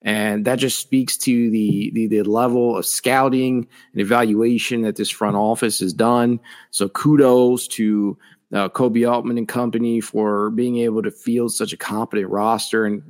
And 0.00 0.46
that 0.46 0.58
just 0.58 0.78
speaks 0.78 1.18
to 1.18 1.50
the, 1.50 1.90
the, 1.92 2.06
the 2.06 2.22
level 2.22 2.74
of 2.78 2.86
scouting 2.86 3.68
and 3.92 4.00
evaluation 4.00 4.80
that 4.82 4.96
this 4.96 5.10
front 5.10 5.36
office 5.36 5.80
has 5.80 5.92
done. 5.92 6.40
So 6.70 6.88
kudos 6.88 7.68
to 7.68 8.16
uh, 8.54 8.70
Koby 8.70 9.06
Altman 9.06 9.36
and 9.36 9.46
company 9.46 10.00
for 10.00 10.48
being 10.48 10.78
able 10.78 11.02
to 11.02 11.10
field 11.10 11.52
such 11.52 11.74
a 11.74 11.76
competent 11.76 12.30
roster 12.30 12.86
and 12.86 13.02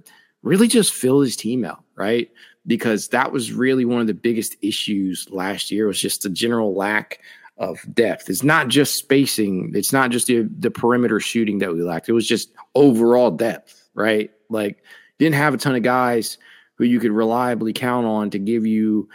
really 0.43 0.67
just 0.67 0.93
fill 0.93 1.21
his 1.21 1.37
team 1.37 1.64
out, 1.64 1.85
right? 1.95 2.33
Because 2.67 3.07
that 3.11 3.31
was 3.31 3.52
really 3.52 3.85
one 3.85 4.00
of 4.00 4.09
the 4.09 4.12
biggest 4.12 4.57
issues 4.61 5.29
last 5.31 5.71
year 5.71 5.87
was 5.87 6.00
just 6.00 6.25
the 6.25 6.31
general 6.31 6.75
lack 6.75 7.21
of 7.62 7.83
depth. 7.95 8.28
It's 8.28 8.42
not 8.42 8.69
just 8.69 8.97
spacing. 8.97 9.71
It's 9.75 9.92
not 9.92 10.11
just 10.11 10.26
the 10.26 10.49
the 10.59 10.71
perimeter 10.71 11.21
shooting 11.21 11.59
that 11.59 11.73
we 11.73 11.83
lacked. 11.83 12.09
It 12.09 12.12
was 12.12 12.26
just 12.26 12.50
overall 12.75 13.31
depth, 13.31 13.88
right? 13.95 14.31
Like 14.50 14.83
didn't 15.19 15.37
have 15.37 15.54
a 15.54 15.57
ton 15.57 15.76
of 15.76 15.83
guys 15.83 16.37
who 16.75 16.85
you 16.85 16.99
could 16.99 17.12
reliably 17.12 17.73
count 17.73 18.04
on 18.07 18.28
to 18.31 18.38
give 18.38 18.66
you 18.66 19.09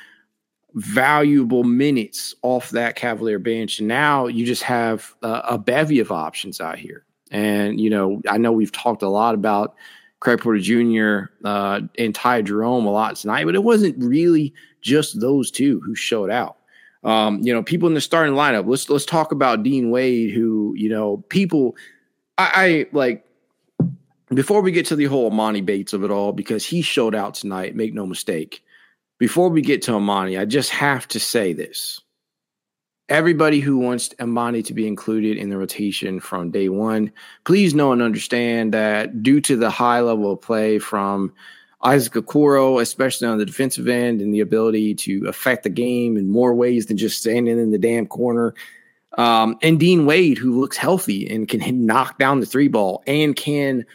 valuable 0.75 1.63
minutes 1.63 2.35
off 2.41 2.69
that 2.69 2.95
Cavalier 2.95 3.39
bench. 3.39 3.79
And 3.79 3.87
now 3.87 4.27
you 4.27 4.45
just 4.45 4.63
have 4.63 5.13
a, 5.21 5.41
a 5.49 5.57
bevy 5.57 5.99
of 5.99 6.11
options 6.11 6.61
out 6.61 6.77
here. 6.77 7.03
And, 7.31 7.81
you 7.81 7.89
know, 7.89 8.21
I 8.29 8.37
know 8.37 8.53
we've 8.53 8.71
talked 8.71 9.01
a 9.01 9.09
lot 9.09 9.35
about 9.35 9.75
Craig 10.19 10.39
Porter 10.39 10.59
Jr. 10.59 11.31
Uh, 11.43 11.81
and 11.97 12.15
Ty 12.15 12.43
Jerome 12.43 12.85
a 12.85 12.91
lot 12.91 13.15
tonight, 13.17 13.45
but 13.45 13.55
it 13.55 13.63
wasn't 13.63 14.01
really 14.01 14.53
just 14.81 15.19
those 15.19 15.51
two 15.51 15.81
who 15.81 15.95
showed 15.95 16.29
out. 16.29 16.56
Um, 17.07 17.39
you 17.41 17.53
know, 17.53 17.63
people 17.63 17.87
in 17.87 17.93
the 17.93 18.01
starting 18.01 18.35
lineup. 18.35 18.67
Let's 18.67 18.89
let's 18.89 19.05
talk 19.05 19.31
about 19.31 19.63
Dean 19.63 19.89
Wade, 19.91 20.31
who 20.31 20.73
you 20.75 20.89
know 20.89 21.23
people. 21.29 21.75
I, 22.37 22.51
I 22.53 22.85
like 22.91 23.25
before 24.33 24.61
we 24.61 24.73
get 24.73 24.85
to 24.87 24.95
the 24.97 25.05
whole 25.05 25.31
Emoni 25.31 25.65
Bates 25.65 25.93
of 25.93 26.03
it 26.03 26.11
all, 26.11 26.33
because 26.33 26.65
he 26.65 26.81
showed 26.81 27.15
out 27.15 27.33
tonight. 27.33 27.77
Make 27.77 27.93
no 27.93 28.05
mistake. 28.05 28.61
Before 29.19 29.47
we 29.47 29.61
get 29.61 29.81
to 29.83 29.91
Emoni, 29.91 30.37
I 30.37 30.43
just 30.43 30.69
have 30.69 31.07
to 31.07 31.19
say 31.19 31.53
this. 31.53 32.01
Everybody 33.07 33.61
who 33.61 33.77
wants 33.77 34.09
Emoni 34.19 34.65
to 34.65 34.73
be 34.73 34.85
included 34.85 35.37
in 35.37 35.49
the 35.49 35.57
rotation 35.57 36.19
from 36.19 36.51
day 36.51 36.67
one, 36.67 37.09
please 37.45 37.73
know 37.73 37.93
and 37.93 38.01
understand 38.01 38.73
that 38.73 39.23
due 39.23 39.39
to 39.39 39.55
the 39.55 39.69
high 39.69 40.01
level 40.01 40.33
of 40.33 40.41
play 40.41 40.77
from 40.77 41.33
Isaac 41.83 42.13
Okoro, 42.13 42.81
especially 42.81 43.27
on 43.27 43.37
the 43.37 43.45
defensive 43.45 43.87
end, 43.87 44.21
and 44.21 44.33
the 44.33 44.39
ability 44.39 44.95
to 44.95 45.27
affect 45.27 45.63
the 45.63 45.69
game 45.69 46.17
in 46.17 46.29
more 46.29 46.53
ways 46.53 46.87
than 46.87 46.97
just 46.97 47.19
standing 47.19 47.59
in 47.59 47.71
the 47.71 47.77
damn 47.77 48.07
corner. 48.07 48.53
Um, 49.17 49.57
and 49.61 49.79
Dean 49.79 50.05
Wade, 50.05 50.37
who 50.37 50.59
looks 50.59 50.77
healthy 50.77 51.27
and 51.29 51.47
can 51.47 51.85
knock 51.85 52.19
down 52.19 52.39
the 52.39 52.45
three 52.45 52.67
ball 52.67 53.03
and 53.07 53.35
can 53.35 53.85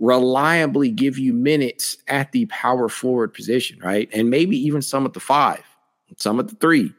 reliably 0.00 0.90
give 0.90 1.18
you 1.18 1.32
minutes 1.32 1.96
at 2.08 2.32
the 2.32 2.46
power 2.46 2.88
forward 2.88 3.32
position, 3.34 3.78
right? 3.80 4.08
And 4.12 4.30
maybe 4.30 4.56
even 4.56 4.82
some 4.82 5.04
at 5.06 5.14
the 5.14 5.20
five, 5.20 5.62
some 6.16 6.38
at 6.40 6.48
the 6.48 6.56
three. 6.56 6.92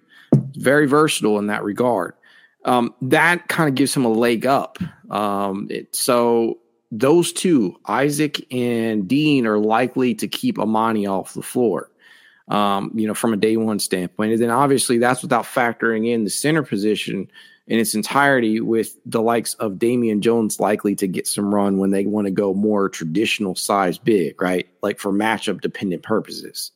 Very 0.55 0.87
versatile 0.87 1.39
in 1.39 1.47
that 1.47 1.63
regard. 1.63 2.13
Um, 2.65 2.93
that 3.01 3.47
kind 3.47 3.69
of 3.69 3.75
gives 3.75 3.95
him 3.95 4.05
a 4.05 4.09
leg 4.09 4.45
up. 4.45 4.77
Um, 5.09 5.67
it, 5.69 5.95
so 5.95 6.59
those 6.91 7.31
two, 7.31 7.79
Isaac 7.85 8.45
and 8.51 9.07
Dean, 9.07 9.45
are 9.45 9.59
likely 9.59 10.15
to 10.15 10.27
keep 10.27 10.57
Emoni 10.57 11.09
off 11.09 11.33
the 11.33 11.41
floor. 11.41 11.91
Um, 12.47 12.91
you 12.95 13.05
know, 13.05 13.13
from 13.13 13.31
a 13.31 13.37
day 13.37 13.57
one 13.57 13.77
standpoint. 13.77 14.31
And 14.31 14.41
then 14.41 14.49
obviously 14.49 14.97
that's 14.97 15.21
without 15.21 15.45
factoring 15.45 16.07
in 16.07 16.23
the 16.23 16.31
center 16.31 16.63
position 16.63 17.29
in 17.67 17.79
its 17.79 17.93
entirety 17.93 18.59
with 18.59 18.97
the 19.05 19.21
likes 19.21 19.53
of 19.55 19.77
Damian 19.77 20.19
Jones 20.19 20.59
likely 20.59 20.95
to 20.95 21.07
get 21.07 21.27
some 21.27 21.53
run 21.53 21.77
when 21.77 21.91
they 21.91 22.07
want 22.07 22.25
to 22.25 22.31
go 22.31 22.55
more 22.55 22.89
traditional 22.89 23.55
size 23.55 23.99
big, 23.99 24.41
right? 24.41 24.67
Like 24.81 24.99
for 24.99 25.13
matchup 25.13 25.61
dependent 25.61 26.01
purposes. 26.01 26.71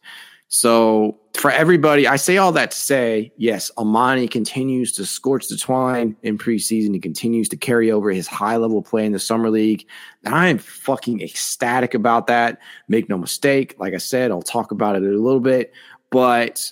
So 0.47 1.17
for 1.43 1.51
everybody, 1.51 2.07
I 2.07 2.15
say 2.15 2.37
all 2.37 2.53
that 2.53 2.71
to 2.71 2.77
say, 2.77 3.33
yes, 3.35 3.69
Emoni 3.77 4.31
continues 4.31 4.93
to 4.93 5.05
scorch 5.05 5.49
the 5.49 5.57
twine 5.57 6.15
in 6.23 6.37
preseason. 6.37 6.93
He 6.93 7.01
continues 7.01 7.49
to 7.49 7.57
carry 7.57 7.91
over 7.91 8.11
his 8.11 8.27
high 8.27 8.55
level 8.55 8.81
play 8.81 9.05
in 9.05 9.11
the 9.11 9.19
summer 9.19 9.49
league. 9.49 9.85
And 10.23 10.33
I 10.33 10.47
am 10.47 10.57
fucking 10.57 11.19
ecstatic 11.19 11.95
about 11.95 12.27
that. 12.27 12.59
Make 12.87 13.09
no 13.09 13.17
mistake. 13.17 13.75
Like 13.77 13.93
I 13.93 13.97
said, 13.97 14.31
I'll 14.31 14.41
talk 14.41 14.71
about 14.71 14.95
it 14.95 15.03
a 15.03 15.05
little 15.05 15.41
bit, 15.41 15.73
but 16.11 16.71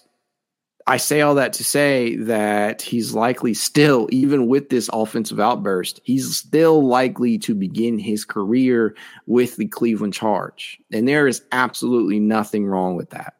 I 0.87 0.95
say 0.95 1.19
all 1.19 1.35
that 1.35 1.51
to 1.51 1.65
say 1.65 2.15
that 2.15 2.81
he's 2.81 3.13
likely 3.13 3.53
still, 3.53 4.07
even 4.09 4.47
with 4.47 4.69
this 4.69 4.89
offensive 4.93 5.41
outburst, 5.41 5.99
he's 6.05 6.37
still 6.37 6.87
likely 6.87 7.37
to 7.39 7.53
begin 7.53 7.99
his 7.99 8.23
career 8.23 8.95
with 9.27 9.57
the 9.57 9.67
Cleveland 9.67 10.13
Charge. 10.13 10.79
And 10.93 11.09
there 11.09 11.27
is 11.27 11.41
absolutely 11.51 12.21
nothing 12.21 12.65
wrong 12.65 12.95
with 12.95 13.09
that 13.09 13.33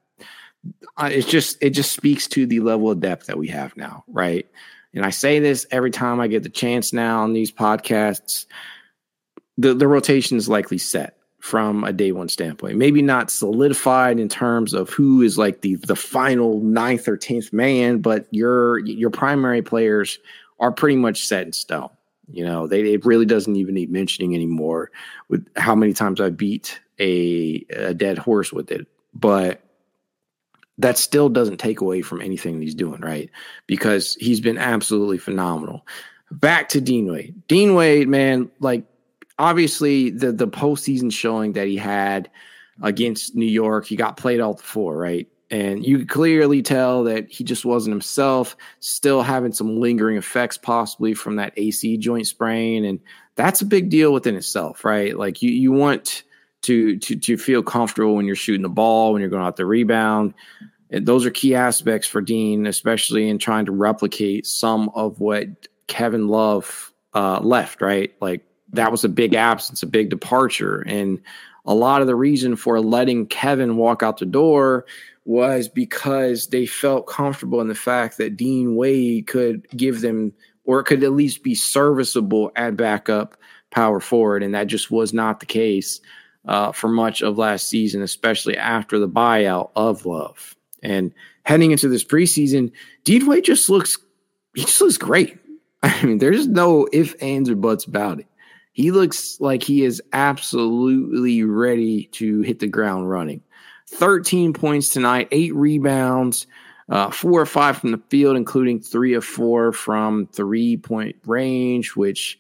uh, 0.98 1.10
it's 1.12 1.28
just 1.28 1.58
it 1.62 1.72
just 1.72 1.92
speaks 1.92 2.28
to 2.28 2.46
the 2.46 2.60
level 2.60 2.92
of 2.92 3.00
depth 3.00 3.28
that 3.28 3.38
we 3.38 3.48
have 3.48 3.76
now, 3.76 4.04
right? 4.08 4.48
And 4.94 5.06
I 5.06 5.10
say 5.10 5.40
this 5.40 5.66
every 5.72 5.92
time 5.92 6.20
I 6.20 6.28
get 6.28 6.44
the 6.44 6.50
chance 6.50 6.94
now 6.94 7.24
on 7.24 7.34
these 7.34 7.52
podcasts. 7.52 8.46
The 9.58 9.74
the 9.74 9.88
rotation 9.88 10.38
is 10.38 10.50
likely 10.50 10.78
set 10.78 11.18
from 11.40 11.84
a 11.84 11.92
day 11.92 12.12
one 12.12 12.30
standpoint. 12.30 12.78
Maybe 12.78 13.02
not 13.02 13.32
solidified 13.32 14.20
in 14.20 14.30
terms 14.30 14.74
of 14.74 14.90
who 14.90 15.22
is 15.22 15.38
like 15.38 15.62
the 15.62 15.76
the 15.76 15.96
final 15.96 16.60
ninth 16.62 17.08
or 17.08 17.18
tenth 17.18 17.52
man, 17.52 18.00
but 18.00 18.28
your 18.32 18.80
your 18.80 19.10
primary 19.10 19.62
players 19.62 20.20
are 20.60 20.72
pretty 20.72 20.96
much 20.96 21.26
set 21.26 21.46
in 21.46 21.54
stone. 21.54 21.90
You 22.30 22.46
know, 22.46 22.68
they 22.68 22.94
it 22.94 23.06
really 23.06 23.26
doesn't 23.26 23.56
even 23.56 23.76
need 23.76 23.92
mentioning 23.92 24.36
anymore 24.36 24.92
with 25.28 25.46
how 25.58 25.76
many 25.76 25.94
times 25.94 26.22
I 26.22 26.30
beat 26.30 26.80
a 27.00 27.66
a 27.72 27.94
dead 27.94 28.18
horse 28.18 28.54
with 28.54 28.72
it. 28.72 28.88
But 29.14 29.62
that 30.82 30.98
still 30.98 31.30
doesn't 31.30 31.58
take 31.58 31.82
away 31.82 32.02
from 32.02 32.22
anything 32.22 32.62
he's 32.62 32.76
doing, 32.76 33.02
right? 33.02 33.30
Because 33.68 34.16
he's 34.16 34.42
been 34.42 34.58
absolutely 34.58 35.18
phenomenal. 35.18 35.86
Back 36.32 36.70
to 36.70 36.82
Dean 36.82 37.12
Wade. 37.12 37.36
Dean 37.48 37.76
Wade, 37.76 38.08
man, 38.08 38.50
like 38.60 38.86
obviously 39.38 40.10
the 40.10 40.32
the 40.32 40.48
postseason 40.48 41.12
showing 41.12 41.54
that 41.54 41.68
he 41.68 41.78
had 41.78 42.30
against 42.82 43.36
New 43.36 43.46
York, 43.46 43.86
he 43.86 43.96
got 43.96 44.18
played 44.18 44.40
all 44.40 44.54
the 44.54 44.64
floor, 44.64 44.98
right? 44.98 45.28
And 45.52 45.86
you 45.86 46.00
could 46.00 46.10
clearly 46.10 46.62
tell 46.62 47.04
that 47.04 47.30
he 47.30 47.44
just 47.44 47.66
wasn't 47.66 47.94
himself, 47.94 48.56
still 48.80 49.22
having 49.22 49.52
some 49.52 49.82
lingering 49.82 50.16
effects 50.16 50.58
possibly 50.58 51.14
from 51.14 51.36
that 51.36 51.54
AC 51.58 51.98
joint 51.98 52.26
sprain. 52.26 52.86
And 52.86 53.02
that's 53.36 53.62
a 53.62 53.66
big 53.66 53.90
deal 53.90 54.14
within 54.14 54.36
itself, 54.38 54.86
right? 54.86 55.18
Like 55.18 55.42
you 55.42 55.52
you 55.52 55.74
want 55.74 56.24
to 56.62 56.98
to 56.98 57.16
to 57.16 57.38
feel 57.38 57.64
comfortable 57.64 58.16
when 58.16 58.26
you're 58.26 58.36
shooting 58.36 58.62
the 58.62 58.70
ball, 58.70 59.14
when 59.14 59.22
you're 59.22 59.30
going 59.30 59.44
out 59.44 59.58
the 59.58 59.66
rebound. 59.66 60.34
Those 60.92 61.26
are 61.26 61.32
key 61.32 61.56
aspects 61.56 62.08
for 62.08 62.22
Dean, 62.22 62.68
especially 62.68 63.30
in 63.30 63.38
trying 63.38 63.66
to 63.66 63.72
replicate 63.72 64.46
some 64.46 64.90
of 64.90 65.20
what 65.20 65.48
Kevin 65.88 66.28
Love 66.28 66.94
uh, 67.14 67.40
left. 67.40 67.82
Right, 67.82 68.14
like 68.22 68.46
that 68.74 68.92
was 68.92 69.04
a 69.04 69.10
big 69.10 69.34
absence, 69.34 69.84
a 69.84 69.88
big 69.88 70.10
departure, 70.10 70.84
and 70.88 71.20
a 71.66 71.74
lot 71.74 72.02
of 72.02 72.08
the 72.08 72.16
reason 72.16 72.56
for 72.56 72.82
letting 72.82 73.28
Kevin 73.28 73.78
walk 73.78 74.02
out 74.04 74.18
the 74.18 74.26
door 74.26 74.86
was 75.26 75.70
because 75.70 76.48
they 76.48 76.66
felt 76.66 77.08
comfortable 77.08 77.62
in 77.62 77.68
the 77.68 77.76
fact 77.76 78.18
that 78.18 78.36
Dean 78.36 78.76
Wade 78.76 79.28
could 79.28 79.68
give 79.70 80.02
them 80.02 80.34
or 80.64 80.84
could 80.84 81.04
at 81.04 81.12
least 81.12 81.44
be 81.44 81.56
serviceable 81.56 82.52
at 82.56 82.78
backup 82.78 83.38
power 83.72 84.00
forward, 84.00 84.44
and 84.44 84.54
that 84.54 84.68
just 84.68 84.92
was 84.92 85.14
not 85.14 85.40
the 85.40 85.46
case 85.46 86.02
uh, 86.46 86.72
for 86.72 86.88
much 86.88 87.22
of 87.22 87.38
last 87.38 87.68
season, 87.68 88.02
especially 88.02 88.58
after 88.58 89.00
the 89.00 89.10
buyout 89.10 89.72
of 89.76 90.06
Love. 90.06 90.56
And 90.82 91.14
heading 91.44 91.72
into 91.72 91.88
this 91.88 92.04
preseason, 92.04 92.72
Dean 93.04 93.44
just 93.44 93.70
looks 93.70 93.98
he 94.56 94.62
just 94.62 94.82
looks 94.82 94.98
great. 94.98 95.38
I 95.84 96.04
mean, 96.06 96.18
there's 96.18 96.48
no 96.48 96.88
ifs, 96.92 97.14
ands, 97.16 97.50
or 97.50 97.56
buts 97.56 97.86
about 97.86 98.20
it. 98.20 98.28
He 98.74 98.92
looks 98.92 99.40
like 99.40 99.64
he 99.64 99.84
is 99.84 100.02
absolutely 100.14 101.44
ready 101.44 102.06
to 102.14 102.42
hit 102.42 102.60
the 102.60 102.68
ground 102.68 103.10
running. 103.10 103.42
13 103.90 104.54
points 104.54 104.90
tonight, 104.90 105.28
eight 105.32 105.54
rebounds, 105.54 106.48
uh, 106.88 107.10
four 107.10 107.42
or 107.42 107.46
five 107.46 107.78
from 107.78 107.92
the 107.92 108.02
field, 108.10 108.38
including 108.38 108.80
three 108.80 109.14
or 109.14 109.22
four 109.22 109.74
from 109.74 110.28
three 110.28 110.78
point 110.78 111.18
range, 111.26 111.96
which 111.96 112.40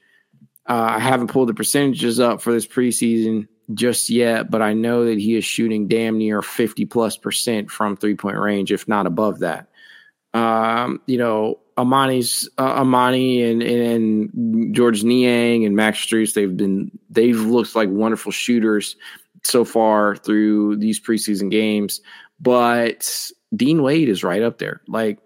uh, 0.68 0.92
I 0.92 1.00
haven't 1.00 1.28
pulled 1.28 1.50
the 1.50 1.54
percentages 1.54 2.20
up 2.20 2.42
for 2.42 2.54
this 2.54 2.68
preseason 2.68 3.48
just 3.74 4.10
yet, 4.10 4.50
but 4.50 4.62
I 4.62 4.74
know 4.74 5.06
that 5.06 5.20
he 5.20 5.36
is 5.36 5.46
shooting 5.46 5.88
damn 5.88 6.18
near 6.18 6.42
50 6.42 6.86
plus 6.86 7.18
percent 7.18 7.72
from 7.72 7.96
three 7.96 8.16
point 8.16 8.38
range, 8.38 8.72
if 8.72 8.88
not 8.88 9.06
above 9.06 9.40
that. 9.40 9.68
Um, 10.34 11.02
you 11.08 11.18
know, 11.18 11.60
Emoni's 11.78 12.50
uh, 12.58 12.82
Emoni 12.82 13.50
and, 13.50 13.62
and 13.62 14.76
Georges 14.76 15.04
Niang 15.04 15.66
and 15.66 15.76
Max 15.76 16.00
Strus, 16.00 16.34
they've 16.34 16.56
been 16.56 16.92
they've 17.10 17.40
looked 17.40 17.76
like 17.76 17.90
wonderful 17.90 18.32
shooters 18.32 18.96
so 19.44 19.66
far 19.66 20.16
through 20.16 20.78
these 20.78 21.00
preseason 21.00 21.50
games, 21.50 22.02
but 22.40 23.32
Dean 23.56 23.82
Wade 23.82 24.10
is 24.10 24.24
right 24.24 24.42
up 24.42 24.58
there. 24.60 24.82
Like 24.88 25.20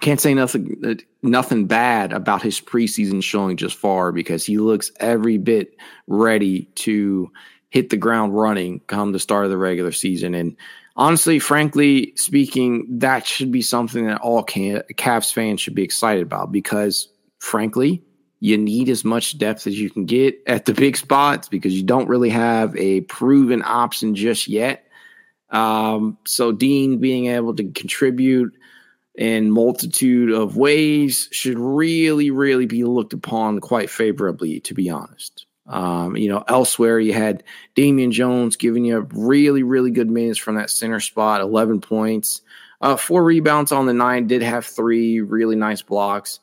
can't 0.00 0.20
say 0.20 0.34
nothing 0.34 0.80
nothing 1.22 1.66
bad 1.66 2.12
about 2.12 2.42
his 2.42 2.60
preseason 2.60 3.22
showing 3.22 3.56
just 3.56 3.76
far 3.76 4.12
because 4.12 4.44
he 4.44 4.58
looks 4.58 4.92
every 5.00 5.38
bit 5.38 5.76
ready 6.06 6.64
to 6.76 7.30
hit 7.70 7.90
the 7.90 7.96
ground 7.96 8.34
running 8.36 8.80
come 8.86 9.12
the 9.12 9.18
start 9.18 9.44
of 9.44 9.50
the 9.50 9.58
regular 9.58 9.92
season. 9.92 10.34
And 10.34 10.56
honestly, 10.96 11.38
frankly 11.38 12.12
speaking, 12.16 12.86
that 12.98 13.26
should 13.26 13.52
be 13.52 13.62
something 13.62 14.06
that 14.06 14.20
all 14.20 14.44
Cavs 14.44 15.32
fans 15.32 15.60
should 15.60 15.74
be 15.74 15.82
excited 15.82 16.22
about 16.22 16.52
because, 16.52 17.08
frankly, 17.40 18.02
you 18.40 18.56
need 18.56 18.88
as 18.88 19.04
much 19.04 19.36
depth 19.38 19.66
as 19.66 19.78
you 19.78 19.90
can 19.90 20.04
get 20.04 20.40
at 20.46 20.64
the 20.64 20.74
big 20.74 20.96
spots 20.96 21.48
because 21.48 21.74
you 21.74 21.82
don't 21.82 22.08
really 22.08 22.30
have 22.30 22.76
a 22.76 23.00
proven 23.02 23.62
option 23.64 24.14
just 24.14 24.46
yet. 24.46 24.84
Um, 25.50 26.18
so 26.26 26.52
Dean 26.52 26.98
being 26.98 27.26
able 27.26 27.54
to 27.56 27.64
contribute 27.72 28.52
in 29.18 29.50
multitude 29.50 30.30
of 30.30 30.56
ways 30.56 31.28
should 31.32 31.58
really, 31.58 32.30
really 32.30 32.66
be 32.66 32.84
looked 32.84 33.12
upon 33.12 33.58
quite 33.58 33.90
favorably, 33.90 34.60
to 34.60 34.74
be 34.74 34.88
honest. 34.88 35.44
Um, 35.66 36.16
you 36.16 36.28
know, 36.28 36.44
elsewhere 36.46 37.00
you 37.00 37.12
had 37.12 37.42
Damian 37.74 38.12
Jones 38.12 38.54
giving 38.56 38.84
you 38.84 38.98
a 38.98 39.00
really, 39.00 39.64
really 39.64 39.90
good 39.90 40.08
minutes 40.08 40.38
from 40.38 40.54
that 40.54 40.70
center 40.70 41.00
spot, 41.00 41.40
11 41.40 41.80
points, 41.80 42.42
uh, 42.80 42.96
four 42.96 43.24
rebounds 43.24 43.72
on 43.72 43.86
the 43.86 43.92
nine, 43.92 44.28
did 44.28 44.40
have 44.40 44.64
three 44.64 45.20
really 45.20 45.56
nice 45.56 45.82
blocks. 45.82 46.38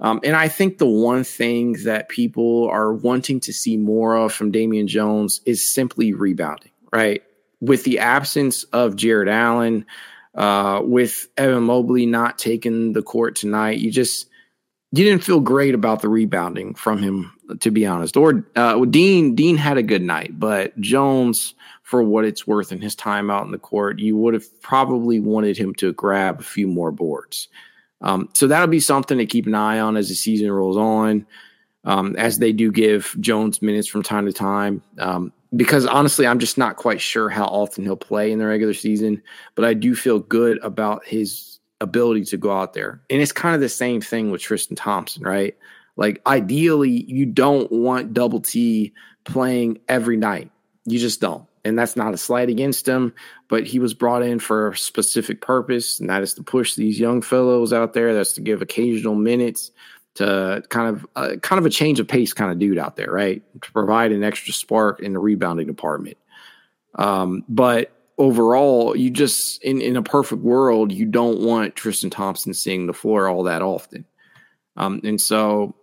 Um, 0.00 0.18
and 0.24 0.34
I 0.34 0.48
think 0.48 0.78
the 0.78 0.86
one 0.86 1.22
thing 1.22 1.74
that 1.84 2.08
people 2.08 2.68
are 2.68 2.92
wanting 2.92 3.38
to 3.40 3.52
see 3.52 3.76
more 3.76 4.16
of 4.16 4.32
from 4.32 4.50
Damian 4.50 4.88
Jones 4.88 5.40
is 5.46 5.72
simply 5.72 6.12
rebounding, 6.12 6.72
right? 6.92 7.22
With 7.60 7.84
the 7.84 8.00
absence 8.00 8.64
of 8.64 8.96
Jarrett 8.96 9.28
Allen, 9.28 9.86
uh, 10.34 10.80
with 10.84 11.28
Evan 11.36 11.64
Mobley 11.64 12.06
not 12.06 12.38
taking 12.38 12.92
the 12.92 13.02
court 13.02 13.36
tonight, 13.36 13.78
you 13.78 13.90
just 13.90 14.28
you 14.92 15.04
didn't 15.04 15.24
feel 15.24 15.40
great 15.40 15.74
about 15.74 16.00
the 16.00 16.08
rebounding 16.08 16.74
from 16.74 16.98
him, 16.98 17.32
to 17.60 17.70
be 17.70 17.84
honest. 17.84 18.16
Or 18.16 18.44
uh, 18.56 18.84
Dean 18.86 19.34
Dean 19.34 19.56
had 19.56 19.76
a 19.76 19.82
good 19.82 20.02
night, 20.02 20.38
but 20.38 20.78
Jones, 20.80 21.54
for 21.82 22.02
what 22.02 22.24
it's 22.24 22.46
worth 22.46 22.72
in 22.72 22.80
his 22.80 22.94
time 22.94 23.30
out 23.30 23.44
in 23.44 23.52
the 23.52 23.58
court, 23.58 23.98
you 23.98 24.16
would 24.16 24.34
have 24.34 24.62
probably 24.62 25.20
wanted 25.20 25.56
him 25.56 25.74
to 25.76 25.92
grab 25.92 26.40
a 26.40 26.44
few 26.44 26.66
more 26.66 26.90
boards. 26.90 27.48
Um, 28.00 28.28
so 28.32 28.46
that'll 28.46 28.68
be 28.68 28.80
something 28.80 29.18
to 29.18 29.26
keep 29.26 29.46
an 29.46 29.54
eye 29.54 29.80
on 29.80 29.96
as 29.96 30.08
the 30.08 30.14
season 30.14 30.50
rolls 30.50 30.76
on, 30.76 31.26
um, 31.84 32.14
as 32.16 32.38
they 32.38 32.52
do 32.52 32.70
give 32.70 33.16
Jones 33.20 33.60
minutes 33.60 33.88
from 33.88 34.02
time 34.02 34.26
to 34.26 34.32
time. 34.32 34.82
Um, 34.98 35.32
because 35.56 35.86
honestly, 35.86 36.26
I'm 36.26 36.38
just 36.38 36.58
not 36.58 36.76
quite 36.76 37.00
sure 37.00 37.28
how 37.28 37.44
often 37.44 37.84
he'll 37.84 37.96
play 37.96 38.32
in 38.32 38.38
the 38.38 38.46
regular 38.46 38.74
season, 38.74 39.22
but 39.54 39.64
I 39.64 39.74
do 39.74 39.94
feel 39.94 40.18
good 40.18 40.58
about 40.62 41.04
his 41.06 41.58
ability 41.80 42.24
to 42.26 42.36
go 42.36 42.52
out 42.52 42.74
there. 42.74 43.00
And 43.08 43.20
it's 43.20 43.32
kind 43.32 43.54
of 43.54 43.60
the 43.60 43.68
same 43.68 44.00
thing 44.00 44.30
with 44.30 44.42
Tristan 44.42 44.76
Thompson, 44.76 45.22
right? 45.22 45.56
Like, 45.96 46.20
ideally, 46.26 47.04
you 47.08 47.26
don't 47.26 47.70
want 47.72 48.14
Double 48.14 48.40
T 48.40 48.92
playing 49.24 49.78
every 49.88 50.16
night. 50.16 50.50
You 50.84 50.98
just 50.98 51.20
don't 51.20 51.48
and 51.68 51.78
that's 51.78 51.96
not 51.96 52.14
a 52.14 52.18
slight 52.18 52.48
against 52.48 52.88
him, 52.88 53.14
but 53.48 53.66
he 53.66 53.78
was 53.78 53.94
brought 53.94 54.22
in 54.22 54.38
for 54.38 54.68
a 54.68 54.76
specific 54.76 55.40
purpose, 55.40 56.00
and 56.00 56.08
that 56.08 56.22
is 56.22 56.34
to 56.34 56.42
push 56.42 56.74
these 56.74 56.98
young 56.98 57.22
fellows 57.22 57.72
out 57.72 57.92
there. 57.92 58.14
That's 58.14 58.32
to 58.34 58.40
give 58.40 58.62
occasional 58.62 59.14
minutes 59.14 59.70
to 60.18 60.64
kind 60.68 60.88
of 60.88 61.06
uh, 61.14 61.36
kind 61.42 61.60
of 61.60 61.66
a 61.66 61.70
change 61.70 62.00
of 62.00 62.08
pace 62.08 62.32
kind 62.32 62.50
of 62.50 62.58
dude 62.58 62.76
out 62.76 62.96
there, 62.96 63.10
right? 63.10 63.40
To 63.62 63.72
provide 63.72 64.10
an 64.10 64.24
extra 64.24 64.52
spark 64.52 65.00
in 65.00 65.12
the 65.12 65.20
rebounding 65.20 65.68
department. 65.68 66.16
Um, 66.96 67.44
but 67.48 67.92
overall, 68.18 68.96
you 68.96 69.10
just 69.10 69.62
in 69.62 69.80
in 69.80 69.96
a 69.96 70.02
perfect 70.02 70.42
world, 70.42 70.90
you 70.90 71.06
don't 71.06 71.40
want 71.40 71.76
Tristan 71.76 72.10
Thompson 72.10 72.52
seeing 72.52 72.88
the 72.88 72.92
floor 72.92 73.28
all 73.28 73.44
that 73.44 73.62
often. 73.62 74.04
Um, 74.76 75.00
and 75.04 75.20
so 75.20 75.76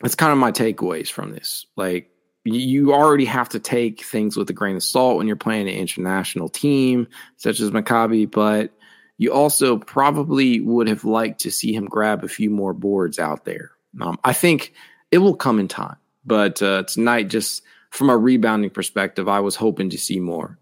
that's 0.00 0.16
kind 0.16 0.32
of 0.32 0.38
my 0.38 0.50
takeaways 0.50 1.08
from 1.08 1.30
this. 1.30 1.66
Like 1.76 2.10
you 2.42 2.92
already 2.92 3.26
have 3.26 3.48
to 3.50 3.60
take 3.60 4.04
things 4.04 4.36
with 4.36 4.50
a 4.50 4.52
grain 4.52 4.74
of 4.74 4.82
salt 4.82 5.18
when 5.18 5.28
you're 5.28 5.36
playing 5.36 5.68
an 5.68 5.74
international 5.74 6.48
team 6.48 7.06
such 7.36 7.60
as 7.60 7.70
Maccabi, 7.70 8.28
but 8.28 8.72
you 9.18 9.32
also 9.32 9.78
probably 9.78 10.60
would 10.60 10.88
have 10.88 11.04
liked 11.04 11.40
to 11.40 11.50
see 11.50 11.74
him 11.74 11.86
grab 11.86 12.22
a 12.22 12.28
few 12.28 12.50
more 12.50 12.72
boards 12.72 13.18
out 13.18 13.44
there. 13.44 13.72
Um, 14.00 14.18
I 14.24 14.32
think 14.32 14.74
it 15.10 15.18
will 15.18 15.34
come 15.34 15.58
in 15.58 15.68
time, 15.68 15.96
but 16.24 16.60
uh, 16.62 16.82
tonight, 16.84 17.28
just 17.28 17.62
from 17.90 18.10
a 18.10 18.16
rebounding 18.16 18.70
perspective, 18.70 19.28
I 19.28 19.40
was 19.40 19.56
hoping 19.56 19.88
to 19.90 19.98
see 19.98 20.20
more. 20.20 20.58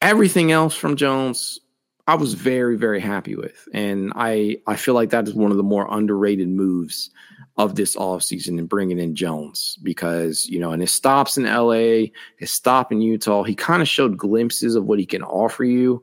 Everything 0.00 0.50
else 0.50 0.74
from 0.74 0.96
Jones, 0.96 1.60
I 2.06 2.14
was 2.14 2.32
very, 2.32 2.76
very 2.76 3.00
happy 3.00 3.36
with, 3.36 3.68
and 3.74 4.12
I 4.16 4.56
I 4.66 4.76
feel 4.76 4.94
like 4.94 5.10
that 5.10 5.28
is 5.28 5.34
one 5.34 5.50
of 5.50 5.58
the 5.58 5.62
more 5.62 5.86
underrated 5.90 6.48
moves 6.48 7.10
of 7.60 7.74
this 7.74 7.94
offseason 7.96 8.58
and 8.58 8.68
bringing 8.68 8.98
in 8.98 9.14
Jones 9.14 9.78
because, 9.82 10.46
you 10.48 10.58
know, 10.58 10.72
and 10.72 10.80
his 10.80 10.92
stops 10.92 11.36
in 11.36 11.44
LA, 11.44 12.06
his 12.38 12.50
stop 12.50 12.90
in 12.90 13.02
Utah, 13.02 13.42
he 13.42 13.54
kind 13.54 13.82
of 13.82 13.88
showed 13.88 14.16
glimpses 14.16 14.74
of 14.74 14.86
what 14.86 14.98
he 14.98 15.04
can 15.04 15.22
offer 15.22 15.64
you. 15.64 16.02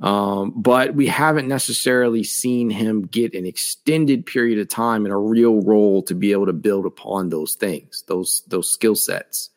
Um, 0.00 0.52
but 0.56 0.94
we 0.94 1.06
haven't 1.06 1.46
necessarily 1.46 2.24
seen 2.24 2.68
him 2.68 3.02
get 3.02 3.34
an 3.34 3.46
extended 3.46 4.26
period 4.26 4.58
of 4.58 4.68
time 4.68 5.06
in 5.06 5.12
a 5.12 5.18
real 5.18 5.60
role 5.62 6.02
to 6.02 6.14
be 6.14 6.32
able 6.32 6.46
to 6.46 6.52
build 6.52 6.84
upon 6.84 7.28
those 7.28 7.54
things, 7.54 8.02
those 8.08 8.42
those 8.48 8.68
skill 8.70 8.96
sets. 8.96 9.50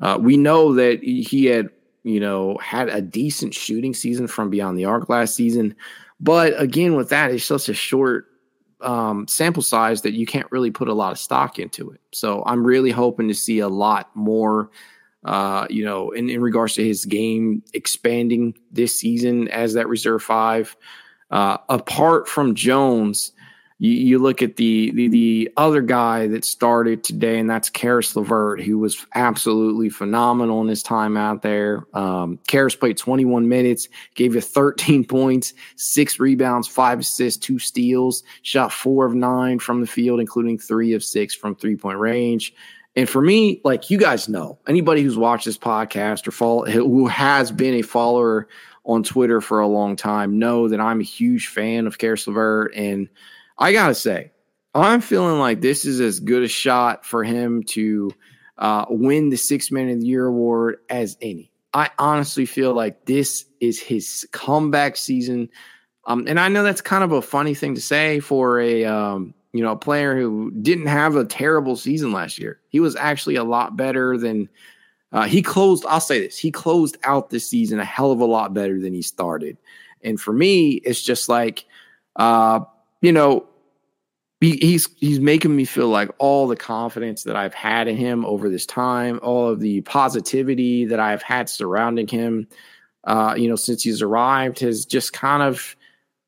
Uh, 0.00 0.18
we 0.20 0.36
know 0.36 0.74
that 0.74 1.02
he 1.02 1.46
had, 1.46 1.68
you 2.04 2.20
know, 2.20 2.56
had 2.58 2.88
a 2.88 3.02
decent 3.02 3.54
shooting 3.54 3.92
season 3.92 4.26
from 4.26 4.50
beyond 4.50 4.78
the 4.78 4.84
arc 4.84 5.08
last 5.08 5.34
season, 5.34 5.74
but 6.20 6.58
again, 6.60 6.94
with 6.94 7.08
that, 7.08 7.32
it's 7.32 7.44
such 7.44 7.68
a 7.68 7.74
short 7.74 8.26
um, 8.80 9.26
sample 9.28 9.62
size 9.62 10.02
that 10.02 10.12
you 10.12 10.26
can't 10.26 10.50
really 10.52 10.70
put 10.70 10.88
a 10.88 10.94
lot 10.94 11.12
of 11.12 11.18
stock 11.18 11.58
into 11.58 11.90
it. 11.90 12.00
So 12.12 12.42
I'm 12.46 12.64
really 12.64 12.90
hoping 12.90 13.28
to 13.28 13.34
see 13.34 13.58
a 13.58 13.68
lot 13.68 14.14
more, 14.14 14.70
uh, 15.24 15.66
you 15.70 15.84
know, 15.84 16.10
in, 16.10 16.28
in 16.28 16.40
regards 16.40 16.74
to 16.74 16.84
his 16.84 17.04
game 17.04 17.62
expanding 17.74 18.54
this 18.70 18.98
season 18.98 19.48
as 19.48 19.74
that 19.74 19.88
reserve 19.88 20.22
five. 20.22 20.76
Uh, 21.30 21.56
apart 21.68 22.28
from 22.28 22.54
Jones, 22.54 23.32
you, 23.82 23.90
you 23.90 24.18
look 24.18 24.42
at 24.42 24.56
the, 24.56 24.92
the, 24.92 25.08
the 25.08 25.50
other 25.56 25.82
guy 25.82 26.28
that 26.28 26.44
started 26.44 27.02
today, 27.02 27.38
and 27.38 27.50
that's 27.50 27.68
Caris 27.68 28.14
LeVert, 28.14 28.62
who 28.62 28.78
was 28.78 29.06
absolutely 29.16 29.88
phenomenal 29.88 30.60
in 30.60 30.68
his 30.68 30.84
time 30.84 31.16
out 31.16 31.42
there. 31.42 31.86
Um, 31.92 32.38
Caris 32.46 32.76
played 32.76 32.96
21 32.96 33.48
minutes, 33.48 33.88
gave 34.14 34.36
you 34.36 34.40
13 34.40 35.04
points, 35.08 35.52
six 35.76 36.20
rebounds, 36.20 36.68
five 36.68 37.00
assists, 37.00 37.44
two 37.44 37.58
steals, 37.58 38.22
shot 38.42 38.72
four 38.72 39.04
of 39.04 39.14
nine 39.14 39.58
from 39.58 39.80
the 39.80 39.86
field, 39.86 40.20
including 40.20 40.58
three 40.58 40.92
of 40.92 41.02
six 41.02 41.34
from 41.34 41.56
three 41.56 41.74
point 41.74 41.98
range. 41.98 42.54
And 42.94 43.08
for 43.08 43.22
me, 43.22 43.60
like 43.64 43.90
you 43.90 43.98
guys 43.98 44.28
know, 44.28 44.58
anybody 44.66 45.02
who's 45.02 45.16
watched 45.16 45.46
this 45.46 45.58
podcast 45.58 46.26
or 46.26 46.30
follow, 46.30 46.66
who 46.66 47.06
has 47.06 47.50
been 47.50 47.74
a 47.74 47.82
follower 47.82 48.48
on 48.84 49.02
Twitter 49.02 49.40
for 49.40 49.60
a 49.60 49.66
long 49.66 49.96
time 49.96 50.38
know 50.38 50.68
that 50.68 50.80
I'm 50.80 51.00
a 51.00 51.04
huge 51.04 51.46
fan 51.48 51.86
of 51.86 51.98
Caris 51.98 52.26
LeVert 52.26 52.74
and– 52.74 53.08
I 53.58 53.72
gotta 53.72 53.94
say, 53.94 54.32
I'm 54.74 55.00
feeling 55.00 55.38
like 55.38 55.60
this 55.60 55.84
is 55.84 56.00
as 56.00 56.18
good 56.18 56.42
a 56.42 56.48
shot 56.48 57.04
for 57.04 57.22
him 57.22 57.62
to 57.64 58.10
uh, 58.58 58.86
win 58.88 59.28
the 59.28 59.36
Six 59.36 59.70
Man 59.70 59.88
of 59.88 60.00
the 60.00 60.06
Year 60.06 60.26
award 60.26 60.78
as 60.88 61.16
any. 61.20 61.52
I 61.72 61.90
honestly 61.98 62.44
feel 62.44 62.74
like 62.74 63.06
this 63.06 63.44
is 63.60 63.80
his 63.80 64.26
comeback 64.32 64.96
season. 64.96 65.48
Um, 66.06 66.26
and 66.26 66.40
I 66.40 66.48
know 66.48 66.64
that's 66.64 66.80
kind 66.80 67.04
of 67.04 67.12
a 67.12 67.22
funny 67.22 67.54
thing 67.54 67.76
to 67.76 67.80
say 67.80 68.18
for 68.18 68.60
a 68.60 68.84
um, 68.84 69.34
you 69.52 69.62
know 69.62 69.72
a 69.72 69.76
player 69.76 70.16
who 70.16 70.50
didn't 70.62 70.86
have 70.86 71.16
a 71.16 71.24
terrible 71.24 71.76
season 71.76 72.12
last 72.12 72.38
year. 72.38 72.60
He 72.68 72.80
was 72.80 72.96
actually 72.96 73.36
a 73.36 73.44
lot 73.44 73.76
better 73.76 74.16
than 74.16 74.48
uh, 75.12 75.22
he 75.22 75.42
closed. 75.42 75.84
I'll 75.88 76.00
say 76.00 76.20
this: 76.20 76.38
he 76.38 76.50
closed 76.50 76.96
out 77.04 77.30
this 77.30 77.48
season 77.48 77.80
a 77.80 77.84
hell 77.84 78.12
of 78.12 78.20
a 78.20 78.24
lot 78.24 78.54
better 78.54 78.80
than 78.80 78.92
he 78.92 79.02
started. 79.02 79.56
And 80.04 80.20
for 80.20 80.32
me, 80.32 80.72
it's 80.84 81.02
just 81.02 81.28
like 81.28 81.64
uh, 82.16 82.60
you 83.00 83.12
know, 83.12 83.46
he, 84.40 84.56
he's 84.56 84.88
he's 84.96 85.20
making 85.20 85.54
me 85.54 85.64
feel 85.64 85.88
like 85.88 86.10
all 86.18 86.48
the 86.48 86.56
confidence 86.56 87.24
that 87.24 87.36
I've 87.36 87.54
had 87.54 87.88
in 87.88 87.96
him 87.96 88.24
over 88.24 88.48
this 88.48 88.66
time, 88.66 89.20
all 89.22 89.48
of 89.48 89.60
the 89.60 89.82
positivity 89.82 90.84
that 90.86 91.00
I've 91.00 91.22
had 91.22 91.48
surrounding 91.48 92.08
him, 92.08 92.48
uh, 93.04 93.34
you 93.36 93.48
know, 93.48 93.56
since 93.56 93.82
he's 93.82 94.02
arrived, 94.02 94.58
has 94.60 94.84
just 94.84 95.12
kind 95.12 95.42
of 95.42 95.76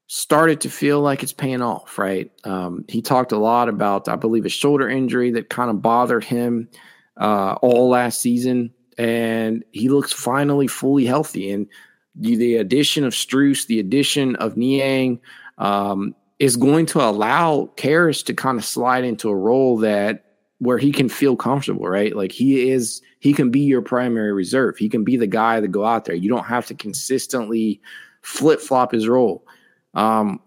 started 0.06 0.60
to 0.62 0.70
feel 0.70 1.00
like 1.00 1.22
it's 1.22 1.32
paying 1.32 1.62
off. 1.62 1.98
Right? 1.98 2.30
Um, 2.44 2.84
he 2.88 3.02
talked 3.02 3.32
a 3.32 3.38
lot 3.38 3.68
about, 3.68 4.08
I 4.08 4.16
believe, 4.16 4.46
a 4.46 4.50
shoulder 4.50 4.88
injury 4.88 5.30
that 5.32 5.50
kind 5.50 5.70
of 5.70 5.82
bothered 5.82 6.24
him 6.24 6.68
uh, 7.20 7.54
all 7.62 7.88
last 7.88 8.20
season, 8.20 8.72
and 8.98 9.64
he 9.72 9.88
looks 9.88 10.12
finally 10.12 10.66
fully 10.66 11.04
healthy. 11.04 11.50
And 11.50 11.66
the 12.16 12.56
addition 12.56 13.04
of 13.04 13.12
Strus, 13.12 13.66
the 13.66 13.80
addition 13.80 14.36
of 14.36 14.56
Niang. 14.56 15.20
Um, 15.56 16.16
is 16.38 16.56
going 16.56 16.86
to 16.86 17.00
allow 17.00 17.70
Caris 17.76 18.22
to 18.24 18.34
kind 18.34 18.58
of 18.58 18.64
slide 18.64 19.04
into 19.04 19.28
a 19.28 19.36
role 19.36 19.78
that 19.78 20.24
where 20.58 20.78
he 20.78 20.92
can 20.92 21.08
feel 21.08 21.36
comfortable, 21.36 21.86
right? 21.86 22.14
Like 22.16 22.32
he 22.32 22.70
is, 22.70 23.02
he 23.20 23.32
can 23.32 23.50
be 23.50 23.60
your 23.60 23.82
primary 23.82 24.32
reserve. 24.32 24.76
He 24.76 24.88
can 24.88 25.04
be 25.04 25.16
the 25.16 25.26
guy 25.26 25.60
that 25.60 25.68
go 25.68 25.84
out 25.84 26.04
there. 26.04 26.14
You 26.14 26.28
don't 26.28 26.44
have 26.44 26.66
to 26.66 26.74
consistently 26.74 27.80
flip 28.22 28.60
flop 28.60 28.92
his 28.92 29.08
role. 29.08 29.46
Um, 29.94 30.40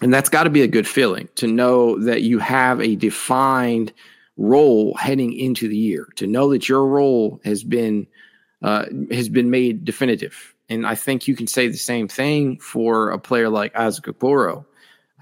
and 0.00 0.12
that's 0.12 0.28
got 0.28 0.44
to 0.44 0.50
be 0.50 0.62
a 0.62 0.68
good 0.68 0.88
feeling 0.88 1.28
to 1.36 1.46
know 1.46 1.98
that 2.02 2.22
you 2.22 2.38
have 2.38 2.80
a 2.80 2.96
defined 2.96 3.92
role 4.36 4.94
heading 4.94 5.32
into 5.32 5.68
the 5.68 5.76
year, 5.76 6.08
to 6.16 6.26
know 6.26 6.50
that 6.50 6.68
your 6.68 6.86
role 6.86 7.40
has 7.44 7.62
been 7.62 8.06
uh, 8.62 8.86
has 9.10 9.28
been 9.28 9.50
made 9.50 9.84
definitive. 9.84 10.54
And 10.68 10.86
I 10.86 10.94
think 10.94 11.28
you 11.28 11.36
can 11.36 11.46
say 11.46 11.68
the 11.68 11.76
same 11.76 12.08
thing 12.08 12.58
for 12.58 13.10
a 13.10 13.18
player 13.18 13.50
like 13.50 13.76
Isaac 13.76 14.06
Okoro, 14.06 14.64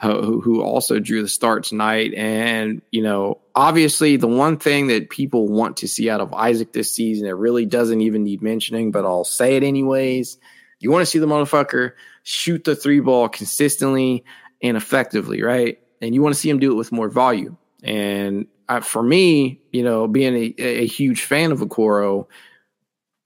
who, 0.00 0.40
who 0.40 0.62
also 0.62 1.00
drew 1.00 1.22
the 1.22 1.28
start 1.28 1.64
tonight. 1.64 2.14
And, 2.14 2.80
you 2.92 3.02
know, 3.02 3.40
obviously 3.56 4.16
the 4.16 4.28
one 4.28 4.56
thing 4.56 4.86
that 4.86 5.10
people 5.10 5.48
want 5.48 5.76
to 5.78 5.88
see 5.88 6.08
out 6.08 6.20
of 6.20 6.32
Isaac 6.32 6.72
this 6.72 6.94
season, 6.94 7.26
it 7.26 7.32
really 7.32 7.66
doesn't 7.66 8.00
even 8.00 8.22
need 8.22 8.42
mentioning, 8.42 8.92
but 8.92 9.04
I'll 9.04 9.24
say 9.24 9.56
it 9.56 9.64
anyways. 9.64 10.38
You 10.78 10.92
want 10.92 11.02
to 11.02 11.06
see 11.06 11.18
the 11.18 11.26
motherfucker 11.26 11.92
shoot 12.22 12.64
the 12.64 12.76
three 12.76 13.00
ball 13.00 13.28
consistently 13.28 14.24
and 14.62 14.76
effectively, 14.76 15.42
right? 15.42 15.78
And 16.00 16.14
you 16.14 16.22
want 16.22 16.34
to 16.34 16.40
see 16.40 16.50
him 16.50 16.58
do 16.58 16.72
it 16.72 16.76
with 16.76 16.92
more 16.92 17.08
volume. 17.08 17.58
And 17.82 18.46
uh, 18.68 18.80
for 18.80 19.02
me, 19.02 19.60
you 19.72 19.82
know, 19.82 20.06
being 20.06 20.34
a, 20.34 20.54
a 20.62 20.86
huge 20.86 21.22
fan 21.22 21.52
of 21.52 21.60
Okoro, 21.60 22.26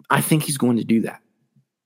I 0.09 0.21
think 0.21 0.45
he's 0.45 0.59
going 0.59 0.79
to 0.79 0.85
do 0.85 1.03
that. 1.03 1.21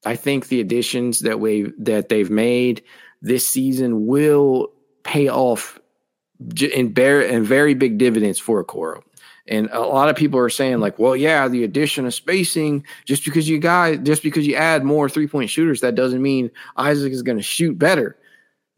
I 0.04 0.16
think 0.16 0.48
the 0.48 0.60
additions 0.60 1.20
that 1.20 1.40
we 1.40 1.72
that 1.78 2.08
they've 2.08 2.30
made 2.30 2.82
this 3.20 3.46
season 3.46 4.06
will 4.06 4.72
pay 5.02 5.28
off 5.28 5.78
in, 6.62 6.92
bear, 6.92 7.20
in 7.20 7.44
very 7.44 7.74
big 7.74 7.98
dividends 7.98 8.38
for 8.38 8.64
Okoro. 8.64 9.02
And 9.50 9.68
a 9.72 9.80
lot 9.80 10.08
of 10.08 10.16
people 10.16 10.38
are 10.38 10.48
saying, 10.48 10.78
like, 10.78 10.98
well, 10.98 11.16
yeah, 11.16 11.48
the 11.48 11.64
addition 11.64 12.06
of 12.06 12.14
spacing, 12.14 12.84
just 13.04 13.24
because 13.24 13.48
you 13.48 13.58
guys, 13.58 13.98
just 14.02 14.22
because 14.22 14.46
you 14.46 14.54
add 14.54 14.84
more 14.84 15.08
three 15.08 15.26
point 15.26 15.50
shooters, 15.50 15.80
that 15.80 15.96
doesn't 15.96 16.22
mean 16.22 16.50
Isaac 16.76 17.12
is 17.12 17.22
going 17.22 17.38
to 17.38 17.42
shoot 17.42 17.78
better. 17.78 18.16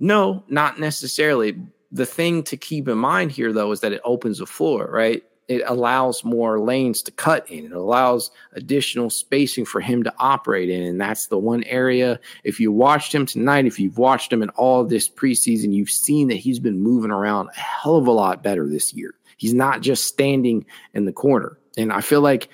No, 0.01 0.43
not 0.49 0.81
necessarily. 0.81 1.57
The 1.93 2.07
thing 2.07 2.43
to 2.45 2.57
keep 2.57 2.89
in 2.89 2.99
mind 2.99 3.31
here, 3.31 3.53
though, 3.53 3.71
is 3.71 3.81
that 3.81 3.93
it 3.93 4.01
opens 4.05 4.39
the 4.39 4.47
floor, 4.47 4.89
right? 4.91 5.23
it 5.49 5.63
allows 5.67 6.25
more 6.25 6.61
lanes 6.61 7.03
to 7.03 7.11
cut 7.11 7.49
in. 7.51 7.67
It 7.67 7.73
allows 7.73 8.31
additional 8.53 9.11
spacing 9.11 9.65
for 9.65 9.81
him 9.81 10.03
to 10.05 10.15
operate 10.19 10.71
in. 10.71 10.83
And 10.83 11.01
that's 11.01 11.27
the 11.27 11.39
one 11.39 11.65
area. 11.65 12.21
If 12.45 12.61
you 12.61 12.73
watched 12.73 13.15
him 13.15 13.27
tonight, 13.27 13.67
if 13.67 13.79
you've 13.79 13.99
watched 13.99 14.33
him 14.33 14.43
in 14.43 14.51
all 14.51 14.85
this 14.85 15.09
preseason, 15.09 15.73
you've 15.73 15.91
seen 15.91 16.29
that 16.29 16.37
he's 16.37 16.59
been 16.59 16.81
moving 16.81 17.11
around 17.11 17.49
a 17.49 17.59
hell 17.59 17.97
of 17.97 18.07
a 18.07 18.13
lot 18.13 18.43
better 18.43 18.69
this 18.69 18.95
year. 18.95 19.15
He's 19.43 19.55
not 19.55 19.81
just 19.81 20.07
standing 20.07 20.65
in 20.95 21.05
the 21.05 21.13
corner. 21.13 21.59
And 21.77 21.93
I 21.93 22.01
feel 22.01 22.21
like 22.21 22.49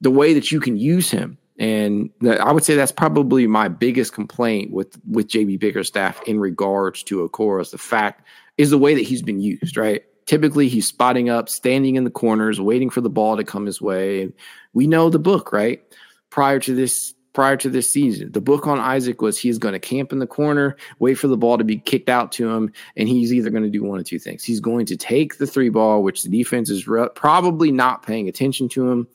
the 0.00 0.10
way 0.10 0.34
that 0.34 0.52
you 0.52 0.60
can 0.60 0.76
use 0.76 1.10
him, 1.10 1.38
and 1.58 2.10
I 2.22 2.52
would 2.52 2.64
say 2.64 2.74
that's 2.74 2.92
probably 2.92 3.46
my 3.46 3.68
biggest 3.68 4.12
complaint 4.12 4.72
with 4.72 4.98
with 5.08 5.28
JB 5.28 5.58
Bickerstaff 5.58 6.22
in 6.24 6.38
regards 6.38 7.02
to 7.04 7.26
Okoro 7.26 7.62
is 7.62 7.70
the 7.70 7.78
fact 7.78 8.26
is 8.58 8.70
the 8.70 8.78
way 8.78 8.94
that 8.94 9.02
he's 9.02 9.22
been 9.22 9.40
used, 9.40 9.76
right? 9.76 10.04
typically 10.26 10.68
he's 10.68 10.86
spotting 10.86 11.28
up, 11.28 11.48
standing 11.48 11.96
in 11.96 12.04
the 12.04 12.10
corners, 12.10 12.60
waiting 12.60 12.90
for 12.90 13.00
the 13.00 13.10
ball 13.10 13.36
to 13.36 13.44
come 13.44 13.66
his 13.66 13.80
way. 13.80 14.32
We 14.72 14.86
know 14.86 15.10
the 15.10 15.18
book, 15.18 15.52
right? 15.52 15.82
Prior 16.30 16.58
to 16.60 16.74
this 16.74 17.14
prior 17.34 17.56
to 17.56 17.68
this 17.68 17.90
season. 17.90 18.32
The 18.32 18.40
book 18.40 18.66
on 18.66 18.78
Isaac 18.78 19.20
was 19.20 19.36
he's 19.36 19.58
going 19.58 19.72
to 19.72 19.80
camp 19.80 20.12
in 20.12 20.20
the 20.20 20.26
corner, 20.26 20.76
wait 21.00 21.14
for 21.14 21.28
the 21.28 21.36
ball 21.36 21.58
to 21.58 21.64
be 21.64 21.76
kicked 21.76 22.08
out 22.08 22.32
to 22.32 22.48
him, 22.48 22.72
and 22.96 23.08
he's 23.08 23.34
either 23.34 23.50
going 23.50 23.64
to 23.64 23.68
do 23.68 23.82
one 23.82 23.98
of 23.98 24.06
two 24.06 24.18
things. 24.20 24.42
He's 24.42 24.60
going 24.60 24.86
to 24.86 24.96
take 24.96 25.36
the 25.36 25.46
three 25.46 25.68
ball, 25.68 26.02
which 26.02 26.22
the 26.22 26.30
defense 26.30 26.70
is 26.70 26.88
re- 26.88 27.08
probably 27.14 27.70
not 27.70 28.06
paying 28.06 28.28
attention 28.28 28.68
to 28.70 28.88
him, 28.88 29.08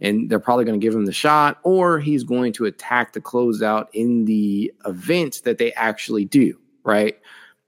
and 0.00 0.28
they're 0.28 0.40
probably 0.40 0.64
going 0.64 0.80
to 0.80 0.84
give 0.84 0.94
him 0.94 1.04
the 1.04 1.12
shot, 1.12 1.58
or 1.62 2.00
he's 2.00 2.24
going 2.24 2.52
to 2.54 2.64
attack 2.64 3.12
the 3.12 3.20
closeout 3.20 3.86
in 3.92 4.24
the 4.24 4.72
event 4.86 5.42
that 5.44 5.58
they 5.58 5.72
actually 5.74 6.24
do, 6.24 6.58
right? 6.82 7.18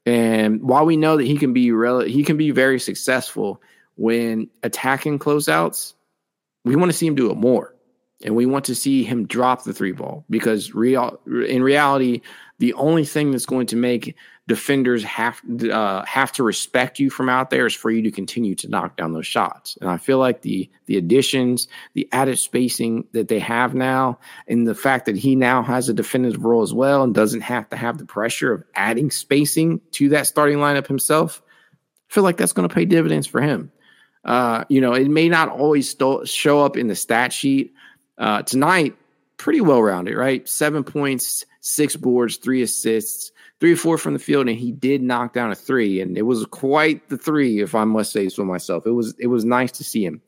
And 0.07 0.63
while 0.63 0.87
we 0.87 0.97
know 0.97 1.19
that 1.19 1.27
he 1.27 1.37
can 1.37 1.53
be 1.53 1.71
rel- 1.71 2.01
he 2.01 2.25
can 2.25 2.39
be 2.39 2.51
very 2.51 2.81
successful 2.81 3.61
when 3.97 4.49
attacking 4.63 5.19
closeouts, 5.19 5.93
we 6.65 6.77
want 6.77 6.91
to 6.91 6.97
see 6.97 7.07
him 7.07 7.15
do 7.15 7.31
it 7.31 7.37
more. 7.37 7.75
And 8.25 8.35
we 8.35 8.47
want 8.47 8.65
to 8.65 8.75
see 8.75 9.05
him 9.05 9.27
drop 9.27 9.63
the 9.63 9.73
three 9.73 9.93
ball 9.93 10.25
because 10.29 10.75
real 10.75 11.21
in 11.27 11.63
reality, 11.63 12.21
the 12.59 12.75
only 12.75 13.05
thing 13.05 13.31
that's 13.31 13.47
going 13.47 13.67
to 13.69 13.77
make 13.77 14.17
defenders 14.49 15.05
have 15.05 15.41
uh, 15.71 16.05
have 16.05 16.33
to 16.33 16.43
respect 16.43 16.99
you 16.99 17.11
from 17.11 17.29
out 17.29 17.51
there 17.51 17.67
is 17.67 17.75
for 17.75 17.91
you 17.91 18.03
to 18.03 18.11
continue 18.11 18.55
to 18.57 18.69
knock 18.69 18.97
down 18.97 19.13
those 19.13 19.27
shots. 19.27 19.77
And 19.81 19.89
I 19.89 19.99
feel 19.99 20.19
like 20.19 20.43
the 20.43 20.69
the 20.87 20.97
additions, 20.97 21.69
the 21.95 22.09
added 22.11 22.39
spacing 22.39 23.07
that 23.13 23.29
they 23.29 23.39
have 23.39 23.75
now, 23.75 24.19
and 24.49 24.67
the 24.67 24.75
fact 24.75 25.07
that 25.07 25.17
he 25.17 25.37
now 25.37 25.63
has 25.63 25.89
a 25.89 25.95
defensive 25.95 26.45
role 26.45 26.63
as 26.63 26.75
well 26.75 27.05
and 27.05 27.15
doesn't 27.15 27.43
have 27.43 27.69
to 27.69 27.77
have 27.77 27.99
the 27.99 28.07
pressure 28.07 28.53
of 28.53 28.65
adding 28.75 29.11
spacing 29.13 29.81
to 29.93 30.09
that 30.09 30.27
starting 30.27 30.59
lineup 30.59 30.89
himself, 30.89 31.41
I 32.11 32.15
feel 32.15 32.25
like 32.25 32.39
that's 32.39 32.53
going 32.53 32.69
to 32.69 32.75
pay 32.75 32.87
dividends 32.87 33.27
for 33.29 33.41
him. 33.41 33.71
Uh, 34.25 34.65
you 34.69 34.81
know, 34.81 34.95
it 34.95 35.09
may 35.09 35.29
not 35.29 35.49
always 35.49 35.91
st- 35.91 36.29
show 36.29 36.65
up 36.65 36.77
in 36.77 36.89
the 36.89 36.97
stat 36.97 37.33
sheet. 37.33 37.73
Uh, 38.19 38.43
tonight, 38.43 38.97
pretty 39.37 39.61
well 39.61 39.83
rounded, 39.83 40.17
right? 40.17 40.49
Seven 40.49 40.85
points, 40.85 41.45
six 41.61 41.97
boards, 41.97 42.37
three 42.37 42.63
assists 42.63 43.33
three 43.61 43.73
or 43.73 43.77
four 43.77 43.99
from 43.99 44.13
the 44.13 44.19
field, 44.19 44.49
and 44.49 44.59
he 44.59 44.73
did 44.73 45.03
knock 45.03 45.33
down 45.33 45.51
a 45.51 45.55
three, 45.55 46.01
and 46.01 46.17
it 46.17 46.23
was 46.23 46.45
quite 46.47 47.09
the 47.09 47.19
three, 47.19 47.61
if 47.61 47.75
I 47.75 47.85
must 47.85 48.13
say 48.13 48.29
so 48.29 48.45
myself. 48.45 48.87
It 48.87 48.93
was 48.93 49.15
it 49.19 49.27
was 49.27 49.45
nice 49.45 49.73
to 49.73 49.85
see 49.85 50.05
him 50.05 50.23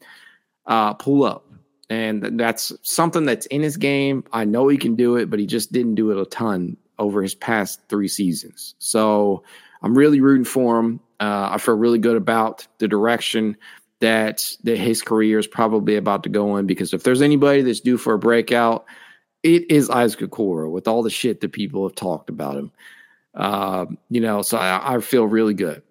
uh, 0.67 0.95
pull 0.95 1.25
up, 1.25 1.47
and 1.89 2.39
that's 2.39 2.73
something 2.83 3.25
that's 3.25 3.47
in 3.47 3.63
his 3.63 3.77
game. 3.77 4.25
I 4.33 4.45
know 4.45 4.69
he 4.69 4.79
can 4.79 4.97
do 4.97 5.17
it, 5.17 5.31
but 5.31 5.39
he 5.39 5.47
just 5.47 5.73
didn't 5.73 5.95
do 5.95 6.11
it 6.11 6.21
a 6.21 6.27
ton 6.27 6.77
over 6.99 7.23
his 7.23 7.35
past 7.35 7.81
three 7.89 8.09
seasons. 8.09 8.75
So 8.79 9.43
I'm 9.83 9.97
really 9.97 10.21
rooting 10.21 10.45
for 10.45 10.79
him. 10.79 11.01
Uh, 11.21 11.51
I 11.53 11.59
feel 11.59 11.75
really 11.75 11.99
good 11.99 12.17
about 12.17 12.67
the 12.79 12.89
direction 12.89 13.57
that 14.01 14.57
that 14.65 14.79
his 14.79 15.03
career 15.03 15.39
is 15.39 15.47
probably 15.47 15.97
about 15.97 16.23
to 16.25 16.29
go 16.29 16.57
in 16.57 16.67
because 16.67 16.93
if 16.93 17.03
there's 17.03 17.23
anybody 17.23 17.63
that's 17.63 17.81
due 17.81 17.99
for 17.99 18.15
a 18.15 18.19
breakout, 18.19 18.85
it 19.43 19.71
is 19.71 19.89
Isaac 19.91 20.21
Okoro 20.21 20.71
with 20.71 20.89
all 20.89 21.03
the 21.03 21.11
shit 21.11 21.41
that 21.41 21.53
people 21.53 21.87
have 21.87 21.95
talked 21.95 22.29
about 22.29 22.57
him. 22.57 22.73
Uh, 23.35 23.87
you 24.09 24.21
know, 24.21 24.43
so 24.43 24.59
I, 24.59 24.97
I, 24.97 25.01
feel 25.01 25.25
really 25.25 25.55
good. 25.55 25.83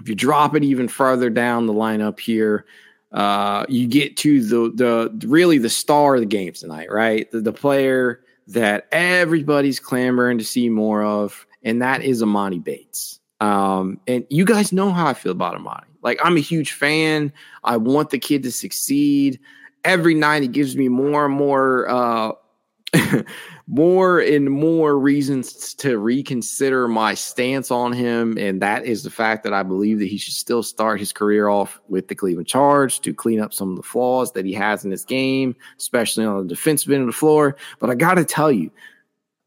If 0.00 0.08
you 0.08 0.14
drop 0.14 0.56
it 0.56 0.64
even 0.64 0.88
further 0.88 1.28
down 1.28 1.66
the 1.66 1.74
lineup 1.74 2.18
here, 2.18 2.64
uh, 3.12 3.66
you 3.68 3.86
get 3.86 4.16
to 4.18 4.42
the 4.42 4.72
the 4.74 5.26
really 5.28 5.58
the 5.58 5.68
star 5.68 6.14
of 6.14 6.20
the 6.20 6.26
game 6.26 6.52
tonight, 6.52 6.90
right? 6.90 7.30
The, 7.30 7.40
the 7.40 7.52
player 7.52 8.20
that 8.48 8.88
everybody's 8.92 9.78
clamoring 9.78 10.38
to 10.38 10.44
see 10.44 10.68
more 10.68 11.02
of, 11.02 11.46
and 11.62 11.82
that 11.82 12.02
is 12.02 12.22
Emoni 12.22 12.62
Bates. 12.62 13.20
Um, 13.40 14.00
and 14.06 14.24
you 14.30 14.44
guys 14.44 14.72
know 14.72 14.90
how 14.90 15.06
I 15.06 15.14
feel 15.14 15.32
about 15.32 15.56
Emoni. 15.56 15.84
Like 16.04 16.20
I'm 16.22 16.36
a 16.36 16.40
huge 16.40 16.72
fan. 16.72 17.32
I 17.64 17.76
want 17.76 18.10
the 18.10 18.18
kid 18.18 18.44
to 18.44 18.52
succeed. 18.52 19.40
Every 19.82 20.14
night 20.14 20.42
he 20.42 20.48
gives 20.48 20.76
me 20.76 20.88
more 20.88 21.24
and 21.24 21.34
more 21.34 21.88
uh, 21.88 22.32
more 23.66 24.20
and 24.20 24.50
more 24.50 24.98
reasons 24.98 25.74
to 25.74 25.98
reconsider 25.98 26.86
my 26.86 27.14
stance 27.14 27.70
on 27.70 27.92
him. 27.92 28.36
And 28.38 28.60
that 28.62 28.84
is 28.84 29.02
the 29.02 29.10
fact 29.10 29.42
that 29.44 29.52
I 29.52 29.62
believe 29.62 29.98
that 29.98 30.08
he 30.08 30.18
should 30.18 30.34
still 30.34 30.62
start 30.62 31.00
his 31.00 31.12
career 31.12 31.48
off 31.48 31.80
with 31.88 32.08
the 32.08 32.14
Cleveland 32.14 32.46
Charge 32.46 33.00
to 33.00 33.14
clean 33.14 33.40
up 33.40 33.54
some 33.54 33.70
of 33.70 33.76
the 33.76 33.82
flaws 33.82 34.32
that 34.32 34.44
he 34.44 34.52
has 34.52 34.84
in 34.84 34.90
his 34.90 35.04
game, 35.04 35.56
especially 35.78 36.24
on 36.24 36.42
the 36.42 36.54
defensive 36.54 36.92
end 36.92 37.02
of 37.02 37.08
the 37.08 37.12
floor. 37.12 37.56
But 37.78 37.90
I 37.90 37.94
got 37.94 38.14
to 38.14 38.24
tell 38.24 38.52
you, 38.52 38.70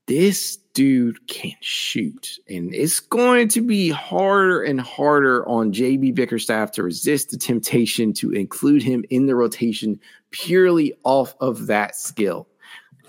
this 0.07 0.57
dude 0.77 1.27
can 1.27 1.53
shoot. 1.59 2.37
And 2.47 2.71
it's 2.71 2.99
going 2.99 3.47
to 3.47 3.61
be 3.61 3.89
harder 3.89 4.61
and 4.61 4.79
harder 4.79 5.43
on 5.49 5.73
JB 5.73 6.13
Bickerstaff 6.13 6.71
to 6.73 6.83
resist 6.83 7.31
the 7.31 7.37
temptation 7.37 8.13
to 8.13 8.31
include 8.31 8.83
him 8.83 9.03
in 9.09 9.25
the 9.25 9.33
rotation 9.33 9.99
purely 10.29 10.93
off 11.03 11.33
of 11.39 11.65
that 11.65 11.95
skill. 11.95 12.47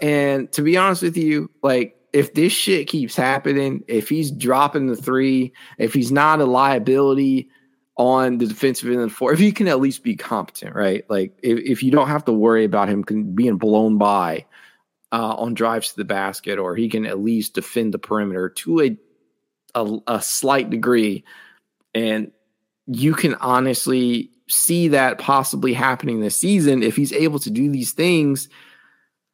And 0.01 0.51
to 0.53 0.63
be 0.63 0.79
honest 0.79 1.03
with 1.03 1.19
you, 1.19 1.51
like 1.63 1.95
if 2.15 2.33
this 2.33 2.55
shit 2.55 2.89
keeps 2.89 3.15
happening, 3.15 3.85
if 3.87 4.09
he's 4.09 4.31
dropping 4.31 4.87
the 4.87 4.97
three, 4.97 5.53
if 5.77 5.93
he's 5.93 6.11
not 6.11 6.41
a 6.41 6.47
liability 6.47 7.51
on 7.99 8.39
the 8.39 8.47
defensive 8.47 8.89
end 8.89 9.03
of 9.03 9.11
the 9.11 9.15
floor, 9.15 9.35
if 9.35 9.39
he 9.39 9.53
can 9.53 9.69
at 9.69 9.79
least 9.79 10.03
be 10.03 10.17
competent, 10.17 10.75
right? 10.75 11.05
Like 11.11 11.39
if, 11.43 11.59
if 11.59 11.83
you 11.83 11.91
don't 11.91 12.09
have 12.09 12.25
to 12.25 12.33
worry 12.33 12.65
about 12.65 12.89
him 12.89 13.03
being 13.35 13.59
blown 13.59 13.99
by 13.99 14.47
uh, 15.13 15.35
on 15.35 15.55
drives 15.55 15.91
to 15.91 15.97
the 15.97 16.05
basket, 16.05 16.59
or 16.59 16.77
he 16.77 16.89
can 16.89 17.07
at 17.07 17.19
least 17.19 17.55
defend 17.55 17.95
the 17.95 17.99
perimeter 17.99 18.49
to 18.49 18.81
a, 18.83 18.97
a, 19.75 19.99
a 20.07 20.23
slight 20.23 20.71
degree, 20.71 21.25
and 21.95 22.33
you 22.87 23.15
can 23.15 23.35
honestly 23.35 24.31
see 24.49 24.89
that 24.89 25.19
possibly 25.19 25.75
happening 25.75 26.21
this 26.21 26.41
season 26.41 26.83
if 26.83 26.97
he's 26.97 27.13
able 27.13 27.39
to 27.39 27.51
do 27.51 27.71
these 27.71 27.93
things 27.93 28.49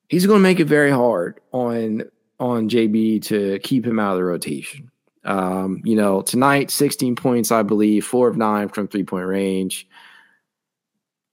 he's 0.08 0.26
going 0.26 0.38
to 0.38 0.42
make 0.42 0.60
it 0.60 0.66
very 0.66 0.90
hard 0.90 1.40
on 1.52 2.04
on 2.38 2.68
JB 2.68 3.22
to 3.22 3.58
keep 3.60 3.86
him 3.86 3.98
out 3.98 4.12
of 4.12 4.18
the 4.18 4.24
rotation. 4.24 4.90
Um, 5.24 5.80
you 5.84 5.96
know, 5.96 6.20
tonight, 6.20 6.70
16 6.70 7.16
points, 7.16 7.50
I 7.50 7.62
believe, 7.62 8.04
four 8.04 8.28
of 8.28 8.36
nine 8.36 8.68
from 8.68 8.88
three 8.88 9.04
point 9.04 9.26
range. 9.26 9.88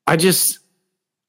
I 0.08 0.15
just, 0.15 0.60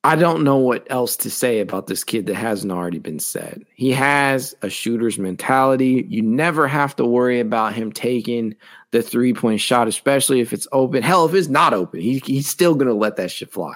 I 0.05 0.17
don't 0.17 0.43
know 0.43 0.57
what 0.57 0.85
else 0.91 1.17
to 1.19 1.31
say 1.31 1.61
about 1.61 1.87
this 1.87 2.03
kid 2.03 2.27
that 2.27 2.35
hasn't 2.35 2.73
already 2.73 2.99
been 2.99 3.21
said. 3.21 3.65
He 3.75 3.93
has 3.93 4.53
a 4.61 4.69
shooter's 4.69 5.17
mentality. 5.17 6.05
You 6.09 6.23
never 6.23 6.67
have 6.67 6.97
to 6.97 7.05
worry 7.05 7.39
about 7.39 7.75
him 7.75 7.93
taking 7.93 8.57
the 8.91 9.01
three 9.01 9.33
point 9.33 9.61
shot, 9.61 9.87
especially 9.87 10.41
if 10.41 10.53
it's 10.53 10.67
open. 10.73 11.05
Hell, 11.05 11.27
if 11.27 11.35
it's 11.35 11.49
not 11.49 11.73
open, 11.73 12.01
he, 12.01 12.21
he's 12.25 12.49
still 12.49 12.75
going 12.75 12.89
to 12.89 12.95
let 12.95 13.17
that 13.17 13.31
shit 13.31 13.53
fly. 13.53 13.75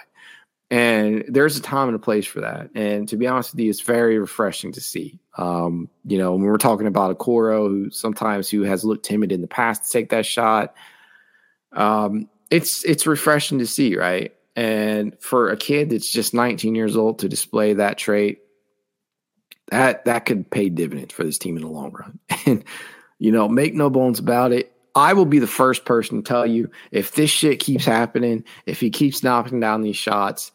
And 0.69 1.25
there's 1.29 1.57
a 1.57 1.63
time 1.63 1.87
and 1.87 1.95
a 1.95 2.01
place 2.01 2.27
for 2.27 2.41
that. 2.41 2.71
And 2.75 3.09
to 3.11 3.17
be 3.17 3.29
honest 3.29 3.53
with 3.53 3.61
you, 3.61 3.71
it's 3.71 3.83
very 3.83 4.19
refreshing 4.19 4.73
to 4.73 4.81
see. 4.81 5.21
Um, 5.39 5.89
you 6.05 6.19
know, 6.19 6.33
when 6.33 6.43
we're 6.43 6.59
talking 6.59 6.89
about 6.89 7.17
Okoro, 7.17 7.69
who 7.69 7.91
sometimes 7.91 8.51
who 8.51 8.63
has 8.63 8.85
looked 8.85 9.05
timid 9.05 9.31
in 9.31 9.43
the 9.43 9.47
past 9.47 9.85
to 9.85 9.91
take 9.91 10.11
that 10.11 10.27
shot, 10.27 10.75
um, 11.73 12.29
it's 12.51 12.85
it's 12.85 13.07
refreshing 13.07 13.61
to 13.61 13.67
see, 13.67 13.97
right? 13.97 14.36
And 14.57 15.15
for 15.21 15.51
a 15.51 15.57
kid 15.57 15.91
that's 15.91 16.11
just 16.11 16.33
19 16.33 16.75
years 16.75 16.97
old 16.97 17.21
to 17.21 17.29
display 17.29 17.75
that 17.75 17.99
trait, 17.99 18.41
that 19.69 20.07
that 20.07 20.25
could 20.25 20.51
pay 20.51 20.71
dividends 20.71 21.13
for 21.13 21.25
this 21.25 21.39
team 21.39 21.57
in 21.57 21.63
the 21.63 21.69
long 21.69 21.93
run. 21.93 22.19
And 22.47 22.65
you 23.19 23.33
know, 23.33 23.49
make 23.49 23.75
no 23.75 23.89
bones 23.91 24.19
about 24.19 24.53
it. 24.53 24.73
I 24.95 25.15
will 25.15 25.27
be 25.27 25.39
the 25.39 25.47
first 25.47 25.85
person 25.85 26.23
to 26.23 26.23
tell 26.23 26.47
you 26.47 26.71
if 26.91 27.15
this 27.15 27.31
shit 27.31 27.61
keeps 27.61 27.85
happening, 27.85 28.45
if 28.67 28.81
he 28.81 28.91
keeps 28.91 29.23
knocking 29.23 29.61
down 29.61 29.83
these 29.83 29.97
shots, 29.97 30.53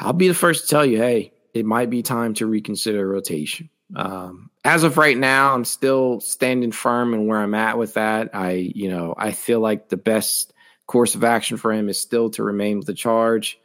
I'll 0.00 0.12
be 0.12 0.28
the 0.28 0.34
first 0.34 0.64
to 0.64 0.70
tell 0.70 0.86
you, 0.86 0.98
hey, 0.98 1.32
it 1.54 1.64
might 1.64 1.90
be 1.90 2.02
time 2.02 2.34
to 2.34 2.46
reconsider 2.46 3.08
rotation. 3.08 3.70
Um, 3.94 4.50
as 4.64 4.84
of 4.84 4.96
right 4.96 5.16
now, 5.16 5.54
I'm 5.54 5.64
still 5.64 6.20
standing 6.20 6.72
firm 6.72 7.14
in 7.14 7.26
where 7.26 7.40
I'm 7.40 7.54
at 7.54 7.78
with 7.78 7.94
that. 7.94 8.30
I, 8.34 8.52
you 8.52 8.88
know, 8.88 9.14
I 9.16 9.32
feel 9.32 9.60
like 9.60 9.88
the 9.88 9.96
best 9.96 10.52
course 10.86 11.14
of 11.14 11.24
action 11.24 11.56
for 11.56 11.72
him 11.72 11.88
is 11.88 12.00
still 12.00 12.30
to 12.30 12.42
remain 12.42 12.78
with 12.78 12.86
the 12.86 12.94
charge. 12.94 13.58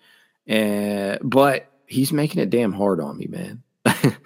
And 0.46 1.20
but 1.22 1.72
he's 1.86 2.14
making 2.14 2.42
it 2.42 2.50
damn 2.50 2.74
hard 2.74 3.00
on 3.00 3.18
me, 3.18 3.28
man. 3.28 3.64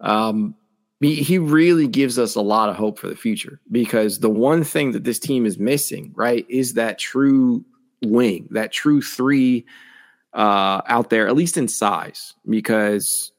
um, 0.00 0.54
he, 1.00 1.16
he 1.16 1.38
really 1.38 1.86
gives 1.86 2.18
us 2.18 2.34
a 2.34 2.40
lot 2.40 2.68
of 2.68 2.76
hope 2.76 2.98
for 2.98 3.08
the 3.08 3.16
future 3.16 3.60
because 3.70 4.18
the 4.18 4.30
one 4.30 4.64
thing 4.64 4.92
that 4.92 5.04
this 5.04 5.18
team 5.18 5.46
is 5.46 5.58
missing, 5.58 6.12
right, 6.14 6.44
is 6.48 6.74
that 6.74 6.98
true 6.98 7.64
wing, 8.02 8.48
that 8.50 8.72
true 8.72 9.00
three 9.00 9.66
uh, 10.32 10.82
out 10.86 11.10
there, 11.10 11.26
at 11.26 11.34
least 11.34 11.56
in 11.56 11.68
size, 11.68 12.34
because 12.48 13.32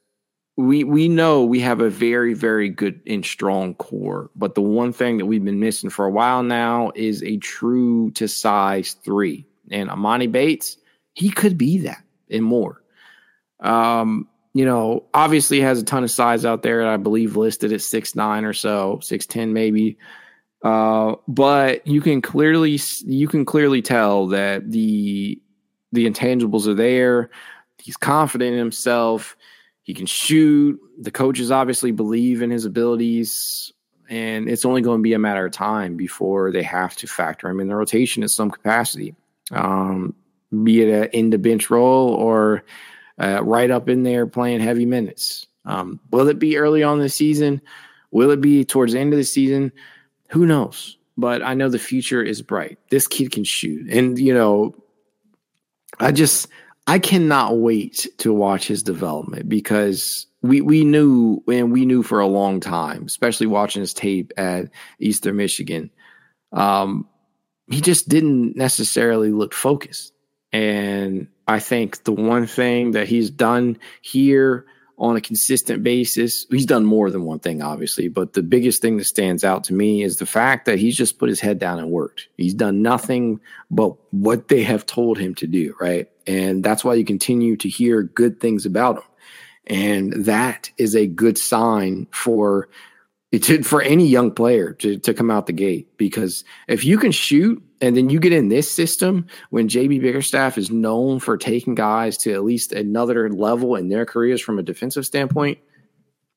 we 0.57 0.83
we 0.83 1.07
know 1.07 1.45
we 1.45 1.59
have 1.61 1.81
a 1.81 1.89
very 1.89 2.33
very 2.33 2.69
good 2.69 3.01
and 3.07 3.25
strong 3.25 3.73
core, 3.75 4.29
but 4.35 4.55
the 4.55 4.61
one 4.61 4.93
thing 4.93 5.17
that 5.17 5.25
we've 5.25 5.43
been 5.43 5.59
missing 5.59 5.89
for 5.89 6.05
a 6.05 6.11
while 6.11 6.43
now 6.43 6.91
is 6.95 7.23
a 7.23 7.37
true 7.37 8.11
to 8.11 8.27
size 8.27 8.93
three. 9.03 9.45
And 9.71 9.89
Emoni 9.89 10.31
Bates, 10.31 10.77
he 11.13 11.29
could 11.29 11.57
be 11.57 11.79
that 11.79 12.03
and 12.29 12.43
more. 12.43 12.81
Um, 13.61 14.27
you 14.53 14.65
know, 14.65 15.05
obviously 15.13 15.61
has 15.61 15.81
a 15.81 15.85
ton 15.85 16.03
of 16.03 16.11
size 16.11 16.45
out 16.45 16.61
there. 16.61 16.85
I 16.85 16.97
believe 16.97 17.37
listed 17.37 17.71
at 17.71 17.81
six 17.81 18.15
nine 18.15 18.43
or 18.43 18.53
so, 18.53 18.99
six 19.01 19.25
ten 19.25 19.53
maybe. 19.53 19.97
Uh, 20.63 21.15
but 21.27 21.87
you 21.87 22.01
can 22.01 22.21
clearly 22.21 22.79
you 23.05 23.27
can 23.27 23.45
clearly 23.45 23.81
tell 23.81 24.27
that 24.27 24.69
the 24.69 25.41
the 25.91 26.09
intangibles 26.09 26.67
are 26.67 26.73
there. 26.73 27.29
He's 27.77 27.97
confident 27.97 28.53
in 28.53 28.59
himself. 28.59 29.35
He 29.91 29.95
can 29.95 30.05
shoot. 30.05 30.79
The 31.01 31.11
coaches 31.11 31.51
obviously 31.51 31.91
believe 31.91 32.41
in 32.41 32.49
his 32.49 32.63
abilities, 32.63 33.73
and 34.09 34.47
it's 34.47 34.63
only 34.63 34.81
going 34.81 34.99
to 34.99 35.03
be 35.03 35.11
a 35.11 35.19
matter 35.19 35.45
of 35.45 35.51
time 35.51 35.97
before 35.97 36.49
they 36.49 36.63
have 36.63 36.95
to 36.95 37.07
factor 37.07 37.49
him 37.49 37.59
in 37.59 37.67
the 37.67 37.75
rotation 37.75 38.23
in 38.23 38.29
some 38.29 38.49
capacity, 38.49 39.13
um, 39.51 40.15
be 40.63 40.81
it 40.83 41.13
in 41.13 41.29
the 41.29 41.37
bench 41.37 41.69
role 41.69 42.07
or 42.13 42.63
uh, 43.21 43.43
right 43.43 43.69
up 43.69 43.89
in 43.89 44.03
there 44.03 44.25
playing 44.25 44.61
heavy 44.61 44.85
minutes. 44.85 45.45
Um, 45.65 45.99
will 46.09 46.29
it 46.29 46.39
be 46.39 46.55
early 46.55 46.83
on 46.83 46.99
the 46.99 47.09
season? 47.09 47.61
Will 48.11 48.31
it 48.31 48.39
be 48.39 48.63
towards 48.63 48.93
the 48.93 48.99
end 48.99 49.11
of 49.11 49.17
the 49.17 49.25
season? 49.25 49.73
Who 50.29 50.45
knows? 50.45 50.97
But 51.17 51.43
I 51.43 51.53
know 51.53 51.67
the 51.67 51.79
future 51.79 52.23
is 52.23 52.41
bright. 52.41 52.79
This 52.91 53.09
kid 53.09 53.33
can 53.33 53.43
shoot, 53.43 53.91
and 53.91 54.17
you 54.17 54.33
know, 54.33 54.73
I 55.99 56.13
just 56.13 56.47
I 56.87 56.99
cannot 56.99 57.57
wait 57.57 58.07
to 58.17 58.33
watch 58.33 58.67
his 58.67 58.83
development 58.83 59.47
because 59.47 60.25
we 60.41 60.61
we 60.61 60.83
knew 60.83 61.43
and 61.47 61.71
we 61.71 61.85
knew 61.85 62.03
for 62.03 62.19
a 62.19 62.27
long 62.27 62.59
time, 62.59 63.05
especially 63.05 63.47
watching 63.47 63.81
his 63.81 63.93
tape 63.93 64.33
at 64.37 64.69
Eastern 64.99 65.37
Michigan. 65.37 65.91
Um, 66.51 67.07
he 67.67 67.81
just 67.81 68.09
didn't 68.09 68.55
necessarily 68.57 69.31
look 69.31 69.53
focused, 69.53 70.13
and 70.51 71.27
I 71.47 71.59
think 71.59 72.03
the 72.03 72.11
one 72.11 72.47
thing 72.47 72.91
that 72.91 73.07
he's 73.07 73.29
done 73.29 73.77
here 74.01 74.65
on 75.01 75.17
a 75.17 75.21
consistent 75.21 75.83
basis, 75.83 76.45
he's 76.51 76.67
done 76.67 76.85
more 76.85 77.09
than 77.09 77.23
one 77.23 77.39
thing, 77.39 77.63
obviously, 77.63 78.07
but 78.07 78.33
the 78.33 78.43
biggest 78.43 78.83
thing 78.83 78.97
that 78.97 79.05
stands 79.05 79.43
out 79.43 79.63
to 79.63 79.73
me 79.73 80.03
is 80.03 80.17
the 80.17 80.27
fact 80.27 80.67
that 80.67 80.77
he's 80.77 80.95
just 80.95 81.17
put 81.17 81.27
his 81.27 81.39
head 81.39 81.57
down 81.57 81.79
and 81.79 81.89
worked. 81.89 82.27
He's 82.37 82.53
done 82.53 82.83
nothing 82.83 83.39
but 83.71 83.95
what 84.11 84.47
they 84.47 84.61
have 84.61 84.85
told 84.85 85.17
him 85.17 85.33
to 85.35 85.47
do, 85.47 85.75
right? 85.81 86.07
And 86.27 86.63
that's 86.63 86.83
why 86.83 86.93
you 86.93 87.03
continue 87.03 87.57
to 87.57 87.67
hear 87.67 88.03
good 88.03 88.39
things 88.39 88.67
about 88.67 88.97
him. 88.97 89.03
And 89.65 90.25
that 90.25 90.69
is 90.77 90.95
a 90.95 91.07
good 91.07 91.39
sign 91.39 92.07
for 92.11 92.69
for 93.63 93.81
any 93.81 94.05
young 94.05 94.31
player 94.31 94.73
to, 94.73 94.97
to 94.99 95.13
come 95.13 95.31
out 95.31 95.47
the 95.47 95.53
gate 95.53 95.97
because 95.97 96.43
if 96.67 96.83
you 96.83 96.97
can 96.97 97.11
shoot 97.11 97.63
and 97.79 97.95
then 97.95 98.09
you 98.09 98.19
get 98.19 98.33
in 98.33 98.49
this 98.49 98.69
system 98.69 99.25
when 99.51 99.69
JB 99.69 100.01
Bickerstaff 100.01 100.57
is 100.57 100.69
known 100.69 101.19
for 101.19 101.37
taking 101.37 101.73
guys 101.73 102.17
to 102.19 102.33
at 102.33 102.43
least 102.43 102.73
another 102.73 103.29
level 103.29 103.75
in 103.75 103.87
their 103.87 104.05
careers 104.05 104.41
from 104.41 104.59
a 104.59 104.63
defensive 104.63 105.05
standpoint, 105.05 105.59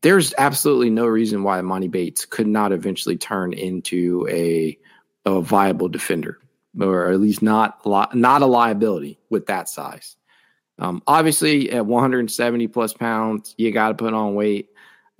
there's 0.03 0.33
absolutely 0.39 0.91
no 0.91 1.07
reason 1.07 1.43
why 1.43 1.61
Emoni 1.61 1.91
Bates 1.91 2.25
could 2.25 2.47
not 2.47 2.71
eventually 2.71 3.17
turn 3.17 3.53
into 3.53 4.29
a, 4.31 4.79
a 5.25 5.41
viable 5.41 5.89
defender 5.89 6.39
or 6.81 7.11
at 7.11 7.21
least 7.21 7.43
not 7.43 7.85
not 8.15 8.43
a 8.43 8.47
liability 8.47 9.19
with 9.31 9.47
that 9.47 9.69
size. 9.69 10.17
Um, 10.79 11.03
obviously, 11.07 11.71
at 11.71 11.87
170 11.87 12.67
plus 12.69 12.93
pounds, 12.93 13.55
you 13.57 13.71
got 13.71 13.89
to 13.89 13.95
put 13.95 14.13
on 14.13 14.35
weight. 14.35 14.71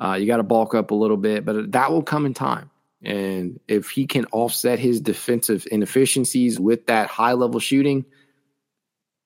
Uh, 0.03 0.15
you 0.15 0.27
got 0.27 0.39
to 0.39 0.43
bulk 0.43 0.75
up 0.75 0.91
a 0.91 0.95
little 0.95 1.17
bit, 1.17 1.45
but 1.45 1.73
that 1.73 1.91
will 1.91 2.03
come 2.03 2.27
in 2.27 2.35
time. 2.35 2.71
And 3.03 3.61
if 3.69 3.91
he 3.91 4.07
can 4.07 4.25
offset 4.33 4.79
his 4.79 5.01
defensive 5.01 5.67
inefficiencies 5.71 6.59
with 6.59 6.87
that 6.87 7.09
high 7.09 7.35
level 7.35 7.61
shooting, 7.61 8.05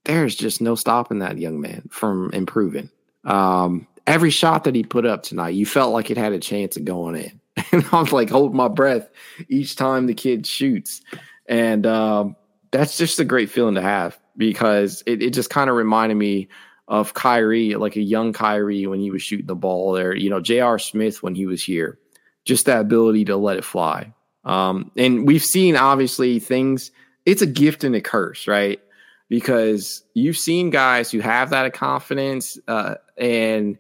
there's 0.05 0.35
just 0.35 0.61
no 0.61 0.75
stopping 0.75 1.21
that 1.21 1.39
young 1.39 1.61
man 1.61 1.89
from 1.91 2.31
improving. 2.33 2.91
Um, 3.25 3.87
every 4.07 4.31
shot 4.31 4.65
that 4.65 4.75
he 4.75 4.83
put 4.83 5.07
up 5.07 5.23
tonight, 5.23 5.51
you 5.51 5.67
felt 5.67 5.93
like 5.93 6.11
it 6.11 6.17
had 6.17 6.33
a 6.33 6.39
chance 6.39 6.77
of 6.77 6.85
going 6.85 7.17
in. 7.17 7.41
And 7.73 7.85
I 7.93 8.01
was 8.01 8.13
like, 8.13 8.31
hold 8.31 8.55
my 8.55 8.69
breath 8.69 9.11
each 9.49 9.77
time 9.77 10.07
the 10.07 10.15
kid 10.15 10.47
shoots. 10.47 11.03
And 11.49 11.87
um, 11.87 12.37
that's 12.71 12.97
just 12.97 13.19
a 13.19 13.25
great 13.25 13.51
feeling 13.51 13.75
to 13.75 13.83
have 13.83 14.19
because 14.37 15.03
it, 15.07 15.23
it 15.23 15.35
just 15.35 15.51
kind 15.51 15.69
of 15.69 15.77
reminded 15.77 16.15
me 16.15 16.49
of 16.89 17.15
Kyrie, 17.15 17.75
like 17.75 17.97
a 17.97 18.01
young 18.01 18.33
Kyrie 18.33 18.87
when 18.87 18.99
he 18.99 19.11
was 19.11 19.23
shooting 19.23 19.47
the 19.47 19.55
ball 19.55 19.93
there. 19.93 20.17
You 20.17 20.31
know, 20.31 20.41
J.R. 20.41 20.79
Smith 20.79 21.23
when 21.23 21.35
he 21.35 21.47
was 21.47 21.63
here, 21.63 21.99
just 22.45 22.67
that 22.67 22.81
ability 22.81 23.27
to 23.27 23.37
let 23.37 23.59
it 23.59 23.65
fly. 23.65 24.13
Um, 24.45 24.91
and 24.97 25.27
we've 25.27 25.45
seen 25.45 25.77
obviously 25.77 26.41
things, 26.41 26.91
it's 27.27 27.43
a 27.43 27.47
gift 27.47 27.85
and 27.85 27.95
a 27.95 28.01
curse, 28.01 28.49
right? 28.49 28.81
Because 29.29 30.03
you've 30.15 30.39
seen 30.39 30.71
guys 30.71 31.11
who 31.11 31.21
have 31.21 31.51
that 31.51 31.75
confidence 31.75 32.59
uh, 32.67 32.95
and 33.19 33.79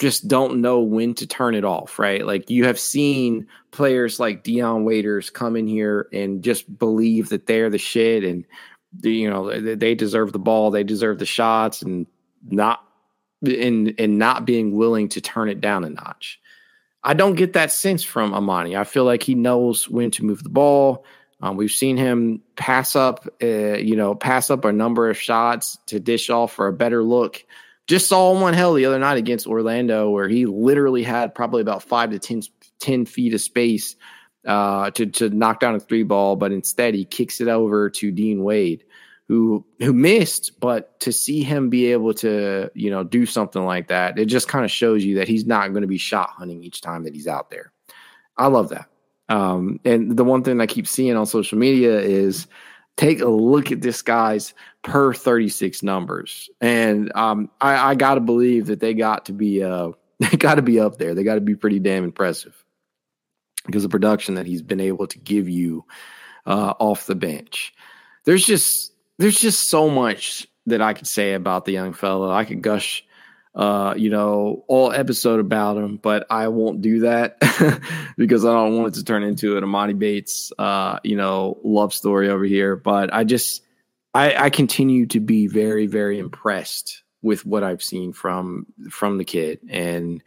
just 0.00 0.26
don't 0.26 0.60
know 0.60 0.80
when 0.80 1.14
to 1.14 1.26
turn 1.26 1.54
it 1.54 1.64
off, 1.64 1.98
right? 2.00 2.26
Like 2.26 2.50
you 2.50 2.64
have 2.64 2.80
seen 2.80 3.46
players 3.70 4.18
like 4.18 4.42
Dion 4.42 4.84
Waiters 4.84 5.30
come 5.30 5.54
in 5.54 5.68
here 5.68 6.08
and 6.12 6.42
just 6.42 6.78
believe 6.78 7.28
that 7.28 7.46
they're 7.46 7.70
the 7.70 7.78
shit 7.78 8.24
and 8.24 8.44
you 9.02 9.30
know 9.30 9.76
they 9.76 9.94
deserve 9.94 10.32
the 10.32 10.40
ball, 10.40 10.72
they 10.72 10.82
deserve 10.82 11.20
the 11.20 11.26
shots, 11.26 11.82
and 11.82 12.06
not 12.48 12.84
in 13.42 13.94
and 13.98 14.18
not 14.18 14.44
being 14.44 14.72
willing 14.72 15.08
to 15.10 15.20
turn 15.20 15.48
it 15.48 15.60
down 15.60 15.84
a 15.84 15.90
notch. 15.90 16.40
I 17.02 17.14
don't 17.14 17.34
get 17.34 17.54
that 17.54 17.72
sense 17.72 18.04
from 18.04 18.32
Emoni. 18.32 18.78
I 18.78 18.84
feel 18.84 19.04
like 19.04 19.22
he 19.22 19.34
knows 19.34 19.88
when 19.88 20.10
to 20.12 20.24
move 20.24 20.42
the 20.42 20.50
ball. 20.50 21.04
Um, 21.40 21.56
we've 21.56 21.70
seen 21.70 21.96
him 21.96 22.42
pass 22.56 22.94
up, 22.94 23.26
uh, 23.42 23.46
you 23.46 23.96
know, 23.96 24.14
pass 24.14 24.50
up 24.50 24.66
a 24.66 24.72
number 24.72 25.08
of 25.08 25.18
shots 25.18 25.78
to 25.86 25.98
dish 25.98 26.28
off 26.28 26.52
for 26.52 26.66
a 26.66 26.72
better 26.72 27.02
look. 27.02 27.42
Just 27.86 28.08
saw 28.08 28.38
one 28.38 28.52
hell 28.52 28.74
the 28.74 28.84
other 28.84 28.98
night 28.98 29.16
against 29.16 29.46
Orlando 29.46 30.10
where 30.10 30.28
he 30.28 30.44
literally 30.44 31.02
had 31.02 31.34
probably 31.34 31.62
about 31.62 31.82
five 31.82 32.10
to 32.10 32.18
10, 32.18 32.42
10 32.78 33.06
feet 33.06 33.32
of 33.32 33.40
space 33.40 33.96
uh, 34.46 34.90
to 34.92 35.06
to 35.06 35.30
knock 35.30 35.60
down 35.60 35.74
a 35.74 35.80
three 35.80 36.02
ball, 36.02 36.36
but 36.36 36.52
instead 36.52 36.94
he 36.94 37.04
kicks 37.04 37.40
it 37.40 37.48
over 37.48 37.90
to 37.90 38.10
Dean 38.10 38.42
Wade 38.42 38.84
who 39.30 39.64
who 39.78 39.92
missed, 39.92 40.58
but 40.58 40.98
to 40.98 41.12
see 41.12 41.44
him 41.44 41.70
be 41.70 41.92
able 41.92 42.12
to, 42.12 42.68
you 42.74 42.90
know, 42.90 43.04
do 43.04 43.24
something 43.24 43.64
like 43.64 43.86
that, 43.86 44.18
it 44.18 44.24
just 44.24 44.48
kind 44.48 44.64
of 44.64 44.72
shows 44.72 45.04
you 45.04 45.14
that 45.14 45.28
he's 45.28 45.46
not 45.46 45.68
going 45.68 45.82
to 45.82 45.86
be 45.86 45.98
shot 45.98 46.30
hunting 46.30 46.64
each 46.64 46.80
time 46.80 47.04
that 47.04 47.14
he's 47.14 47.28
out 47.28 47.48
there. 47.48 47.70
I 48.36 48.48
love 48.48 48.70
that. 48.70 48.88
Um, 49.28 49.78
and 49.84 50.16
the 50.16 50.24
one 50.24 50.42
thing 50.42 50.60
I 50.60 50.66
keep 50.66 50.88
seeing 50.88 51.16
on 51.16 51.26
social 51.26 51.58
media 51.58 52.00
is 52.00 52.48
take 52.96 53.20
a 53.20 53.28
look 53.28 53.70
at 53.70 53.82
this 53.82 54.02
guy's 54.02 54.52
per 54.82 55.14
36 55.14 55.80
numbers. 55.84 56.50
And 56.60 57.12
um, 57.14 57.50
I, 57.60 57.90
I 57.90 57.94
got 57.94 58.14
to 58.14 58.20
believe 58.20 58.66
that 58.66 58.80
they 58.80 58.94
got 58.94 59.26
to 59.26 59.32
be 59.32 59.62
uh, 59.62 59.92
they 60.18 60.36
got 60.36 60.56
to 60.56 60.62
be 60.62 60.80
up 60.80 60.98
there. 60.98 61.14
They 61.14 61.22
got 61.22 61.36
to 61.36 61.40
be 61.40 61.54
pretty 61.54 61.78
damn 61.78 62.02
impressive 62.02 62.64
because 63.64 63.84
the 63.84 63.88
production 63.88 64.34
that 64.34 64.46
he's 64.46 64.62
been 64.62 64.80
able 64.80 65.06
to 65.06 65.18
give 65.20 65.48
you 65.48 65.84
uh, 66.46 66.74
off 66.80 67.06
the 67.06 67.14
bench. 67.14 67.72
There's 68.24 68.44
just 68.44 68.89
there's 69.20 69.38
just 69.38 69.68
so 69.68 69.88
much 69.88 70.46
that 70.66 70.82
I 70.82 70.94
could 70.94 71.06
say 71.06 71.34
about 71.34 71.64
the 71.64 71.72
young 71.72 71.92
fellow. 71.92 72.30
I 72.30 72.44
could 72.44 72.62
gush 72.62 73.04
uh, 73.54 73.94
you 73.96 74.10
know, 74.10 74.64
all 74.68 74.92
episode 74.92 75.40
about 75.40 75.76
him, 75.76 75.96
but 75.96 76.26
I 76.30 76.48
won't 76.48 76.82
do 76.82 77.00
that 77.00 77.38
because 78.16 78.44
I 78.44 78.52
don't 78.52 78.76
want 78.76 78.94
it 78.94 78.98
to 79.00 79.04
turn 79.04 79.24
into 79.24 79.56
an 79.56 79.64
Emoni 79.64 79.98
Bates, 79.98 80.52
uh, 80.58 81.00
you 81.02 81.16
know, 81.16 81.58
love 81.64 81.92
story 81.92 82.30
over 82.30 82.44
here. 82.44 82.76
But 82.76 83.12
I 83.12 83.24
just, 83.24 83.62
I, 84.14 84.34
I 84.36 84.50
continue 84.50 85.06
to 85.06 85.20
be 85.20 85.48
very, 85.48 85.86
very 85.86 86.18
impressed 86.18 87.02
with 87.22 87.44
what 87.44 87.64
I've 87.64 87.82
seen 87.82 88.12
from 88.12 88.66
from 88.88 89.18
the 89.18 89.24
kid, 89.24 89.60
and 89.68 90.22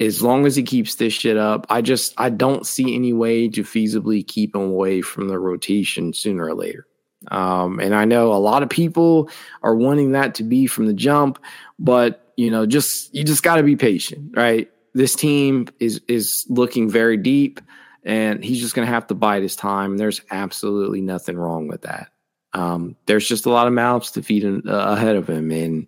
as 0.00 0.22
long 0.22 0.46
as 0.46 0.56
he 0.56 0.62
keeps 0.62 0.94
this 0.94 1.12
shit 1.12 1.36
up, 1.36 1.66
I 1.68 1.82
just 1.82 2.14
I 2.16 2.30
don't 2.30 2.66
see 2.66 2.94
any 2.94 3.12
way 3.12 3.48
to 3.48 3.62
feasibly 3.62 4.26
keep 4.26 4.54
him 4.54 4.62
away 4.62 5.02
from 5.02 5.28
the 5.28 5.38
rotation 5.38 6.14
sooner 6.14 6.46
or 6.46 6.54
later. 6.54 6.86
Um, 7.30 7.80
and 7.80 7.94
I 7.94 8.04
know 8.04 8.32
a 8.32 8.36
lot 8.36 8.62
of 8.62 8.68
people 8.68 9.30
are 9.62 9.74
wanting 9.74 10.12
that 10.12 10.34
to 10.36 10.44
be 10.44 10.66
from 10.66 10.86
the 10.86 10.94
jump, 10.94 11.38
but 11.78 12.32
you 12.36 12.50
know, 12.50 12.66
just 12.66 13.14
you 13.14 13.24
just 13.24 13.42
got 13.42 13.56
to 13.56 13.62
be 13.62 13.76
patient, 13.76 14.36
right? 14.36 14.70
This 14.94 15.14
team 15.14 15.68
is 15.80 16.00
is 16.08 16.46
looking 16.48 16.88
very 16.90 17.16
deep, 17.16 17.60
and 18.04 18.44
he's 18.44 18.60
just 18.60 18.74
going 18.74 18.86
to 18.86 18.92
have 18.92 19.06
to 19.08 19.14
bide 19.14 19.42
his 19.42 19.56
time. 19.56 19.96
There's 19.96 20.20
absolutely 20.30 21.00
nothing 21.00 21.36
wrong 21.36 21.68
with 21.68 21.82
that. 21.82 22.10
Um, 22.52 22.96
there's 23.06 23.28
just 23.28 23.46
a 23.46 23.50
lot 23.50 23.66
of 23.66 23.72
mouths 23.72 24.12
to 24.12 24.22
feed 24.22 24.44
in, 24.44 24.62
uh, 24.66 24.72
ahead 24.72 25.16
of 25.16 25.28
him, 25.28 25.50
and 25.50 25.86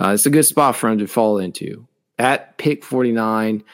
uh, 0.00 0.10
it's 0.10 0.26
a 0.26 0.30
good 0.30 0.44
spot 0.44 0.76
for 0.76 0.88
him 0.88 0.98
to 0.98 1.06
fall 1.06 1.38
into. 1.38 1.86
At 2.18 2.58
pick 2.58 2.84
49, 2.84 3.64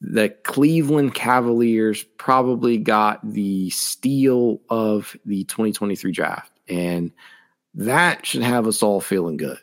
the 0.00 0.30
Cleveland 0.42 1.14
Cavaliers 1.14 2.02
probably 2.18 2.76
got 2.76 3.20
the 3.22 3.70
steal 3.70 4.60
of 4.68 5.16
the 5.24 5.44
2023 5.44 6.10
draft, 6.12 6.51
and 6.68 7.12
that 7.74 8.26
should 8.26 8.42
have 8.42 8.66
us 8.66 8.82
all 8.82 9.00
feeling 9.00 9.36
good. 9.36 9.58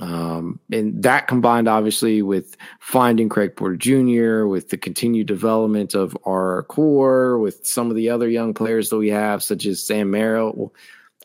Um, 0.00 0.60
and 0.72 1.02
that 1.02 1.26
combined, 1.26 1.68
obviously, 1.68 2.22
with 2.22 2.56
finding 2.80 3.28
Craig 3.28 3.56
Porter 3.56 3.76
Jr., 3.76 4.46
with 4.46 4.68
the 4.68 4.76
continued 4.76 5.26
development 5.26 5.94
of 5.94 6.16
our 6.24 6.62
core, 6.64 7.38
with 7.38 7.66
some 7.66 7.90
of 7.90 7.96
the 7.96 8.08
other 8.08 8.28
young 8.28 8.54
players 8.54 8.90
that 8.90 8.98
we 8.98 9.08
have, 9.08 9.42
such 9.42 9.66
as 9.66 9.82
Sam 9.82 10.10
Merrill. 10.10 10.52
Well, 10.54 10.74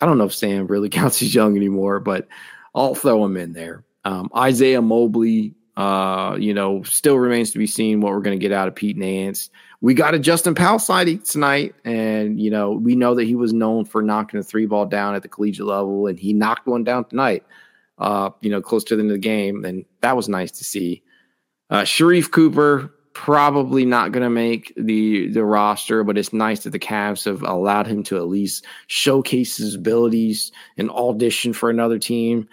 I 0.01 0.05
don't 0.05 0.17
know 0.17 0.25
if 0.25 0.33
Sam 0.33 0.67
really 0.67 0.89
counts 0.89 1.21
as 1.21 1.35
young 1.35 1.55
anymore, 1.55 1.99
but 1.99 2.27
I'll 2.73 2.95
throw 2.95 3.23
him 3.25 3.37
in 3.37 3.53
there. 3.53 3.83
Um, 4.05 4.29
Isaiah 4.35 4.81
Mobley, 4.81 5.53
uh, 5.77 6.35
you 6.39 6.53
know, 6.53 6.83
still 6.83 7.19
remains 7.19 7.51
to 7.51 7.59
be 7.59 7.67
seen 7.67 8.01
what 8.01 8.11
we're 8.11 8.21
going 8.21 8.37
to 8.37 8.41
get 8.41 8.51
out 8.51 8.67
of 8.67 8.75
Pete 8.75 8.97
Nance. 8.97 9.49
We 9.83 9.93
got 9.93 10.15
a 10.15 10.19
Justin 10.19 10.55
Powell 10.55 10.79
sighting 10.79 11.19
tonight, 11.19 11.75
and 11.85 12.39
you 12.39 12.49
know, 12.49 12.71
we 12.71 12.95
know 12.95 13.13
that 13.13 13.25
he 13.25 13.35
was 13.35 13.53
known 13.53 13.85
for 13.85 14.01
knocking 14.01 14.39
a 14.39 14.43
three 14.43 14.65
ball 14.65 14.87
down 14.87 15.13
at 15.13 15.21
the 15.21 15.27
collegiate 15.27 15.67
level, 15.67 16.07
and 16.07 16.17
he 16.17 16.33
knocked 16.33 16.65
one 16.65 16.83
down 16.83 17.05
tonight 17.05 17.43
uh, 17.97 18.29
you 18.41 18.49
know, 18.49 18.61
close 18.61 18.83
to 18.85 18.95
the 18.95 19.01
end 19.01 19.11
of 19.11 19.15
the 19.15 19.19
game, 19.19 19.65
and 19.65 19.85
that 20.01 20.15
was 20.15 20.29
nice 20.29 20.51
to 20.51 20.63
see. 20.63 21.01
Uh, 21.69 21.81
Sharife 21.81 22.31
Cooper 22.31 22.93
probably 23.13 23.85
not 23.85 24.11
going 24.11 24.23
to 24.23 24.29
make 24.29 24.73
the 24.75 25.27
the 25.29 25.45
roster, 25.45 26.03
but 26.03 26.17
it's 26.17 26.33
nice 26.33 26.63
that 26.63 26.71
the 26.71 26.79
Cavs 26.79 27.25
have 27.25 27.43
allowed 27.43 27.87
him 27.87 28.03
to 28.03 28.17
at 28.17 28.27
least 28.27 28.65
showcase 28.87 29.57
his 29.57 29.75
abilities 29.75 30.51
and 30.77 30.89
audition 30.89 31.53
for 31.53 31.69
another 31.69 31.99
team. 31.99 32.47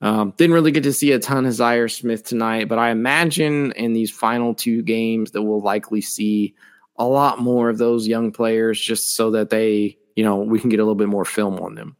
Um, 0.00 0.34
didn't 0.36 0.54
really 0.54 0.70
get 0.70 0.82
to 0.84 0.92
see 0.92 1.12
a 1.12 1.18
ton 1.18 1.46
of 1.46 1.52
Zhaire 1.52 1.90
Smith 1.90 2.24
tonight, 2.24 2.68
but 2.68 2.78
I 2.78 2.90
imagine 2.90 3.72
in 3.72 3.92
these 3.92 4.10
final 4.10 4.54
two 4.54 4.82
games 4.82 5.30
that 5.32 5.42
we'll 5.42 5.62
likely 5.62 6.00
see 6.00 6.54
a 6.96 7.04
lot 7.04 7.40
more 7.40 7.68
of 7.68 7.78
those 7.78 8.06
young 8.06 8.32
players 8.32 8.80
just 8.80 9.16
so 9.16 9.30
that 9.32 9.50
they, 9.50 9.98
you 10.16 10.24
know, 10.24 10.36
we 10.36 10.60
can 10.60 10.70
get 10.70 10.80
a 10.80 10.82
little 10.82 10.94
bit 10.94 11.08
more 11.08 11.24
film 11.24 11.58
on 11.58 11.74
them. 11.74 11.96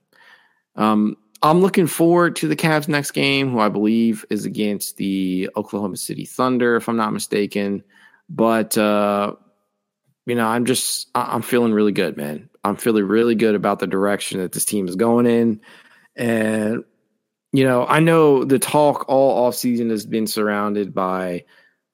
Um, 0.76 1.16
I'm 1.42 1.61
looking 1.61 1.87
forward 1.87 2.37
to 2.37 2.48
the 2.48 2.57
Cavs' 2.57 2.88
next 2.88 3.11
game, 3.11 3.50
who 3.50 3.59
I 3.59 3.68
believe 3.68 4.24
is 4.30 4.46
against 4.46 4.96
the 4.96 5.50
Oklahoma 5.57 5.96
City 5.96 6.24
Thunder, 6.24 6.76
if 6.76 6.88
I'm 6.88 6.96
not 6.96 7.12
mistaken. 7.12 7.85
But 8.30 8.78
uh, 8.78 9.35
you 10.26 10.35
know, 10.35 10.46
I'm 10.46 10.64
just 10.64 11.11
I'm 11.14 11.42
feeling 11.42 11.72
really 11.72 11.92
good, 11.92 12.16
man. 12.16 12.48
I'm 12.64 12.76
feeling 12.76 13.04
really 13.04 13.35
good 13.35 13.54
about 13.54 13.78
the 13.78 13.87
direction 13.87 14.40
that 14.40 14.52
this 14.52 14.64
team 14.64 14.88
is 14.88 14.96
going 14.96 15.26
in, 15.26 15.61
and 16.16 16.83
you 17.52 17.64
know, 17.64 17.87
I 17.87 18.00
know 18.00 18.44
the 18.44 18.59
talk 18.59 19.04
all 19.07 19.50
offseason 19.50 19.90
has 19.90 20.07
been 20.07 20.26
surrounded 20.26 20.94
by 20.94 21.44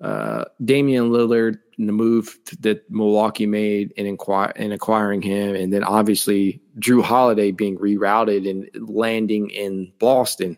uh, 0.00 0.44
Damian 0.64 1.10
Lillard 1.10 1.58
the 1.86 1.92
move 1.92 2.38
that 2.60 2.88
Milwaukee 2.90 3.46
made 3.46 3.92
in, 3.92 4.06
in 4.06 4.72
acquiring 4.72 5.22
him, 5.22 5.54
and 5.54 5.72
then 5.72 5.84
obviously 5.84 6.60
Jrue 6.78 7.02
Holiday 7.02 7.50
being 7.50 7.78
rerouted 7.78 8.48
and 8.48 8.68
landing 8.88 9.50
in 9.50 9.92
Boston. 9.98 10.56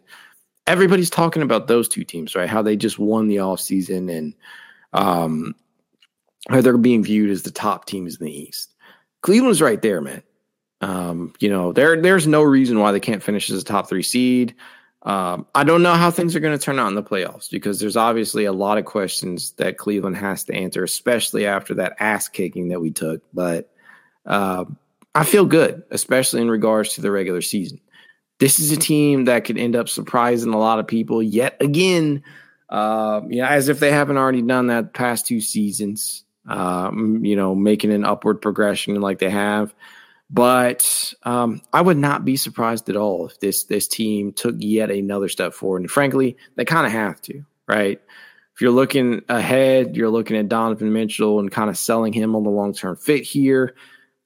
Everybody's 0.66 1.11
talking 1.11 1.42
about 1.42 1.66
those 1.66 1.88
two 1.88 2.04
teams, 2.04 2.35
right? 2.35 2.48
How 2.48 2.62
they 2.62 2.76
just 2.76 2.98
won 2.98 3.28
the 3.28 3.37
offseason 3.37 4.11
and 4.16 4.35
um, 4.92 5.54
how 6.48 6.61
they're 6.61 6.78
being 6.78 7.02
viewed 7.02 7.30
as 7.30 7.42
the 7.42 7.50
top 7.50 7.87
teams 7.87 8.16
in 8.18 8.26
the 8.26 8.32
East. 8.32 8.74
Cleveland's 9.22 9.62
right 9.62 9.82
there, 9.82 10.00
man. 10.00 10.22
Um, 10.80 11.32
you 11.38 11.48
know, 11.48 11.72
there 11.72 12.00
there's 12.00 12.26
no 12.26 12.42
reason 12.42 12.80
why 12.80 12.90
they 12.90 13.00
can't 13.00 13.22
finish 13.22 13.50
as 13.50 13.62
a 13.62 13.64
top 13.64 13.88
three 13.88 14.02
seed. 14.02 14.54
Um, 15.04 15.46
I 15.54 15.64
don't 15.64 15.82
know 15.82 15.94
how 15.94 16.12
things 16.12 16.36
are 16.36 16.40
going 16.40 16.56
to 16.56 16.64
turn 16.64 16.78
out 16.78 16.88
in 16.88 16.94
the 16.94 17.02
playoffs 17.02 17.50
because 17.50 17.80
there's 17.80 17.96
obviously 17.96 18.44
a 18.44 18.52
lot 18.52 18.78
of 18.78 18.84
questions 18.84 19.50
that 19.52 19.76
Cleveland 19.76 20.16
has 20.16 20.44
to 20.44 20.54
answer, 20.54 20.84
especially 20.84 21.44
after 21.44 21.74
that 21.74 21.96
ass 21.98 22.28
kicking 22.28 22.68
that 22.68 22.80
we 22.80 22.92
took. 22.92 23.20
But 23.34 23.68
uh, 24.26 24.64
I 25.14 25.24
feel 25.24 25.44
good, 25.44 25.82
especially 25.90 26.40
in 26.40 26.50
regards 26.50 26.94
to 26.94 27.00
the 27.00 27.10
regular 27.10 27.42
season. 27.42 27.80
This 28.38 28.60
is 28.60 28.70
a 28.70 28.76
team 28.76 29.24
that 29.24 29.44
could 29.44 29.58
end 29.58 29.74
up 29.74 29.88
surprising 29.88 30.54
a 30.54 30.58
lot 30.58 30.78
of 30.78 30.86
people 30.86 31.22
yet 31.22 31.56
again. 31.60 32.22
Uh, 32.68 33.22
you 33.28 33.42
know, 33.42 33.46
as 33.46 33.68
if 33.68 33.80
they 33.80 33.90
haven't 33.90 34.16
already 34.16 34.42
done 34.42 34.68
that 34.68 34.94
past 34.94 35.26
two 35.26 35.40
seasons. 35.40 36.24
Um, 36.46 37.24
you 37.24 37.36
know, 37.36 37.54
making 37.54 37.92
an 37.92 38.04
upward 38.04 38.40
progression 38.40 39.00
like 39.00 39.20
they 39.20 39.30
have. 39.30 39.74
But 40.30 41.12
um, 41.24 41.61
I 41.72 41.82
would 41.82 41.98
not 41.98 42.24
be 42.24 42.37
surprised 42.37 42.88
at 42.88 42.96
all 42.96 43.26
if 43.26 43.38
this 43.38 43.64
this 43.64 43.87
team 43.87 44.32
took 44.32 44.56
yet 44.58 44.90
another 44.90 45.28
step 45.28 45.52
forward. 45.52 45.82
And 45.82 45.90
frankly, 45.90 46.37
they 46.56 46.64
kind 46.64 46.87
of 46.87 46.92
have 46.92 47.20
to, 47.22 47.44
right? 47.68 48.00
If 48.54 48.61
you're 48.61 48.70
looking 48.70 49.22
ahead, 49.28 49.96
you're 49.96 50.11
looking 50.11 50.37
at 50.37 50.48
Donovan 50.48 50.92
Mitchell 50.92 51.38
and 51.38 51.50
kind 51.50 51.70
of 51.70 51.76
selling 51.76 52.12
him 52.12 52.35
on 52.35 52.44
the 52.44 52.50
long 52.50 52.74
term 52.74 52.96
fit 52.96 53.24
here. 53.24 53.74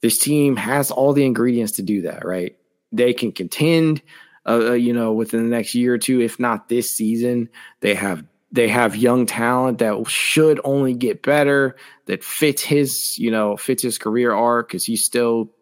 This 0.00 0.18
team 0.18 0.56
has 0.56 0.90
all 0.90 1.12
the 1.12 1.24
ingredients 1.24 1.72
to 1.72 1.82
do 1.82 2.02
that, 2.02 2.24
right? 2.24 2.56
They 2.92 3.12
can 3.12 3.32
contend, 3.32 4.02
uh, 4.44 4.70
uh 4.70 4.72
you 4.72 4.92
know, 4.92 5.12
within 5.12 5.42
the 5.42 5.56
next 5.56 5.74
year 5.74 5.94
or 5.94 5.98
two, 5.98 6.20
if 6.20 6.38
not 6.38 6.68
this 6.68 6.94
season. 6.94 7.48
They 7.80 7.94
have 7.94 8.24
they 8.52 8.68
have 8.68 8.96
young 8.96 9.26
talent 9.26 9.78
that 9.78 10.08
should 10.08 10.60
only 10.64 10.94
get 10.94 11.22
better 11.22 11.76
that 12.06 12.24
fits 12.24 12.62
his 12.62 13.18
you 13.18 13.30
know 13.30 13.56
fits 13.56 13.82
his 13.82 13.98
career 13.98 14.32
arc 14.32 14.68
because 14.68 14.84
he's 14.84 15.04
still 15.04 15.52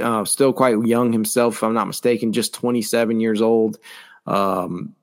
uh, 0.00 0.24
still 0.24 0.52
quite 0.52 0.78
young 0.84 1.12
himself, 1.12 1.56
if 1.56 1.62
I'm 1.62 1.74
not 1.74 1.86
mistaken, 1.86 2.32
just 2.32 2.54
27 2.54 3.20
years 3.20 3.40
old. 3.40 3.78
Um, 4.26 4.94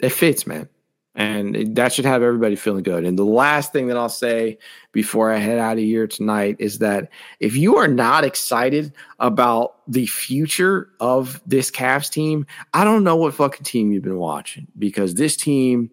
it 0.00 0.10
fits, 0.10 0.46
man. 0.46 0.68
And 1.14 1.74
that 1.76 1.94
should 1.94 2.04
have 2.04 2.22
everybody 2.22 2.56
feeling 2.56 2.82
good. 2.82 3.06
And 3.06 3.18
the 3.18 3.24
last 3.24 3.72
thing 3.72 3.86
that 3.86 3.96
I'll 3.96 4.10
say 4.10 4.58
before 4.92 5.32
I 5.32 5.38
head 5.38 5.58
out 5.58 5.78
of 5.78 5.82
here 5.82 6.06
tonight 6.06 6.56
is 6.58 6.80
that 6.80 7.08
if 7.40 7.56
you 7.56 7.76
are 7.76 7.88
not 7.88 8.22
excited 8.22 8.92
about 9.18 9.76
the 9.88 10.04
future 10.04 10.90
of 11.00 11.40
this 11.46 11.70
Cavs 11.70 12.10
team, 12.10 12.46
I 12.74 12.84
don't 12.84 13.02
know 13.02 13.16
what 13.16 13.32
fucking 13.32 13.64
team 13.64 13.92
you've 13.92 14.02
been 14.02 14.18
watching 14.18 14.66
because 14.78 15.14
this 15.14 15.38
team 15.38 15.90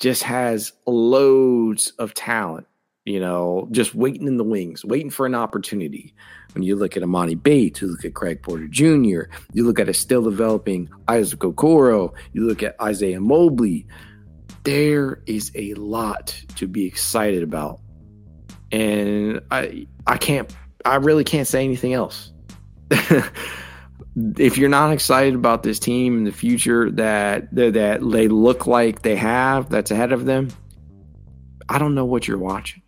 just 0.00 0.22
has 0.22 0.74
loads 0.86 1.92
of 1.98 2.12
talent, 2.12 2.66
you 3.08 3.18
know, 3.18 3.66
just 3.70 3.94
waiting 3.94 4.26
in 4.26 4.36
the 4.36 4.44
wings, 4.44 4.84
waiting 4.84 5.08
for 5.08 5.24
an 5.24 5.34
opportunity. 5.34 6.14
When 6.52 6.62
you 6.62 6.76
look 6.76 6.94
at 6.94 7.02
Emoni 7.02 7.42
Bates, 7.42 7.80
you 7.80 7.88
look 7.88 8.04
at 8.04 8.12
Craig 8.12 8.42
Porter 8.42 8.68
Jr., 8.68 9.22
you 9.54 9.64
look 9.64 9.80
at 9.80 9.88
a 9.88 9.94
still 9.94 10.22
developing 10.22 10.90
Isaac 11.08 11.40
Okoro, 11.40 12.12
you 12.34 12.46
look 12.46 12.62
at 12.62 12.78
Isaiah 12.82 13.20
Mobley, 13.20 13.86
there 14.64 15.22
is 15.24 15.50
a 15.54 15.72
lot 15.74 16.38
to 16.56 16.66
be 16.66 16.84
excited 16.84 17.42
about. 17.42 17.80
And 18.72 19.40
I 19.50 19.86
I 20.06 20.18
can't 20.18 20.54
I 20.84 20.96
really 20.96 21.24
can't 21.24 21.48
say 21.48 21.64
anything 21.64 21.94
else. 21.94 22.30
if 22.90 24.58
you're 24.58 24.68
not 24.68 24.92
excited 24.92 25.34
about 25.34 25.62
this 25.62 25.78
team 25.78 26.18
in 26.18 26.24
the 26.24 26.32
future 26.32 26.90
that 26.90 27.54
that 27.54 28.00
they 28.02 28.28
look 28.28 28.66
like 28.66 29.00
they 29.00 29.16
have 29.16 29.70
that's 29.70 29.90
ahead 29.90 30.12
of 30.12 30.26
them, 30.26 30.48
I 31.70 31.78
don't 31.78 31.94
know 31.94 32.04
what 32.04 32.28
you're 32.28 32.36
watching. 32.36 32.82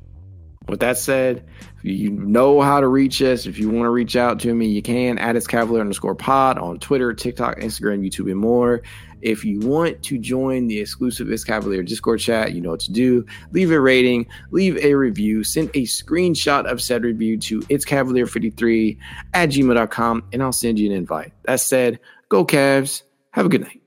With 0.70 0.80
that 0.80 0.96
said, 0.98 1.44
you 1.82 2.10
know 2.10 2.60
how 2.60 2.80
to 2.80 2.86
reach 2.86 3.20
us. 3.20 3.44
If 3.44 3.58
you 3.58 3.68
want 3.68 3.86
to 3.86 3.90
reach 3.90 4.14
out 4.14 4.38
to 4.40 4.54
me, 4.54 4.66
you 4.66 4.82
can 4.82 5.18
at 5.18 5.34
its 5.34 5.46
Cavalier 5.46 5.80
underscore 5.80 6.14
pod 6.14 6.58
on 6.58 6.78
Twitter, 6.78 7.12
TikTok, 7.12 7.58
Instagram, 7.58 8.06
YouTube, 8.06 8.30
and 8.30 8.38
more. 8.38 8.82
If 9.20 9.44
you 9.44 9.60
want 9.60 10.02
to 10.04 10.16
join 10.16 10.68
the 10.68 10.78
exclusive 10.78 11.30
It's 11.30 11.44
Cavalier 11.44 11.82
Discord 11.82 12.20
chat, 12.20 12.52
you 12.52 12.60
know 12.60 12.70
what 12.70 12.80
to 12.80 12.92
do. 12.92 13.26
Leave 13.52 13.70
a 13.70 13.80
rating, 13.80 14.26
leave 14.50 14.76
a 14.78 14.94
review, 14.94 15.44
send 15.44 15.70
a 15.70 15.82
screenshot 15.82 16.70
of 16.70 16.80
said 16.80 17.04
review 17.04 17.36
to 17.38 17.62
It's 17.68 17.84
Cavalier53 17.84 18.96
at 19.34 19.50
gmail.com, 19.50 20.24
and 20.32 20.42
I'll 20.42 20.52
send 20.52 20.78
you 20.78 20.90
an 20.90 20.96
invite. 20.96 21.32
That 21.44 21.60
said, 21.60 21.98
go 22.28 22.46
Cavs. 22.46 23.02
Have 23.32 23.46
a 23.46 23.48
good 23.48 23.62
night. 23.62 23.79